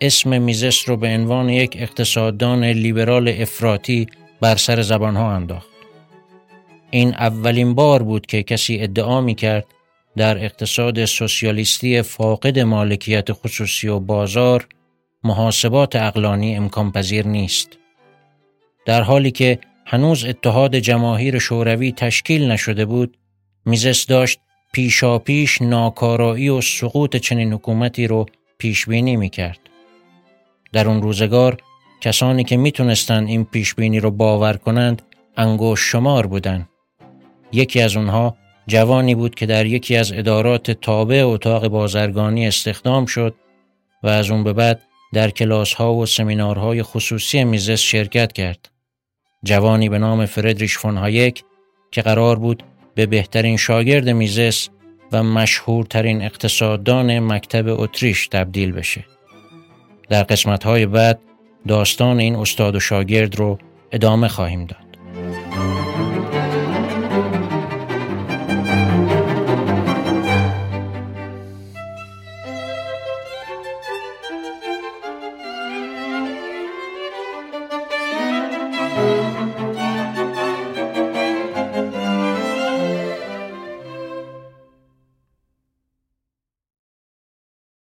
اسم 0.00 0.42
میزس 0.42 0.88
رو 0.88 0.96
به 0.96 1.08
عنوان 1.08 1.48
یک 1.48 1.76
اقتصاددان 1.80 2.64
لیبرال 2.64 3.28
افراطی 3.28 4.06
بر 4.40 4.56
سر 4.56 4.82
زبانها 4.82 5.32
انداخت. 5.32 5.79
این 6.90 7.14
اولین 7.14 7.74
بار 7.74 8.02
بود 8.02 8.26
که 8.26 8.42
کسی 8.42 8.80
ادعا 8.80 9.20
می 9.20 9.34
کرد 9.34 9.66
در 10.16 10.44
اقتصاد 10.44 11.04
سوسیالیستی 11.04 12.02
فاقد 12.02 12.58
مالکیت 12.58 13.32
خصوصی 13.32 13.88
و 13.88 13.98
بازار 14.00 14.68
محاسبات 15.24 15.96
اقلانی 15.96 16.56
امکان 16.56 16.92
پذیر 16.92 17.26
نیست. 17.26 17.78
در 18.86 19.02
حالی 19.02 19.30
که 19.30 19.58
هنوز 19.86 20.24
اتحاد 20.24 20.76
جماهیر 20.76 21.38
شوروی 21.38 21.92
تشکیل 21.92 22.50
نشده 22.50 22.84
بود، 22.84 23.16
میزس 23.66 24.06
داشت 24.06 24.40
پیشاپیش 24.72 25.62
ناکارایی 25.62 26.48
و 26.48 26.60
سقوط 26.60 27.16
چنین 27.16 27.52
حکومتی 27.52 28.06
رو 28.06 28.26
پیش 28.58 28.86
بینی 28.86 29.16
می 29.16 29.30
کرد. 29.30 29.60
در 30.72 30.88
اون 30.88 31.02
روزگار 31.02 31.56
کسانی 32.00 32.44
که 32.44 32.56
می‌تونستند 32.56 33.28
این 33.28 33.44
پیش 33.44 33.74
بینی 33.74 34.00
رو 34.00 34.10
باور 34.10 34.56
کنند 34.56 35.02
انگوش 35.36 35.80
شمار 35.80 36.26
بودند. 36.26 36.69
یکی 37.52 37.80
از 37.80 37.96
اونها 37.96 38.36
جوانی 38.66 39.14
بود 39.14 39.34
که 39.34 39.46
در 39.46 39.66
یکی 39.66 39.96
از 39.96 40.12
ادارات 40.12 40.70
تابع 40.70 41.22
اتاق 41.24 41.68
بازرگانی 41.68 42.46
استخدام 42.46 43.06
شد 43.06 43.34
و 44.02 44.08
از 44.08 44.30
اون 44.30 44.44
به 44.44 44.52
بعد 44.52 44.82
در 45.12 45.30
کلاس 45.30 45.74
ها 45.74 45.94
و 45.94 46.06
سمینارهای 46.06 46.82
خصوصی 46.82 47.44
میزس 47.44 47.80
شرکت 47.80 48.32
کرد. 48.32 48.70
جوانی 49.44 49.88
به 49.88 49.98
نام 49.98 50.26
فردریش 50.26 50.78
فون 50.78 50.96
هایک 50.96 51.44
که 51.90 52.02
قرار 52.02 52.38
بود 52.38 52.62
به 52.94 53.06
بهترین 53.06 53.56
شاگرد 53.56 54.08
میزس 54.08 54.68
و 55.12 55.22
مشهورترین 55.22 56.22
اقتصاددان 56.22 57.18
مکتب 57.18 57.80
اتریش 57.80 58.28
تبدیل 58.28 58.72
بشه. 58.72 59.04
در 60.08 60.22
قسمت 60.22 60.64
های 60.64 60.86
بعد 60.86 61.20
داستان 61.68 62.20
این 62.20 62.36
استاد 62.36 62.76
و 62.76 62.80
شاگرد 62.80 63.36
رو 63.36 63.58
ادامه 63.92 64.28
خواهیم 64.28 64.64
داد. 64.66 64.89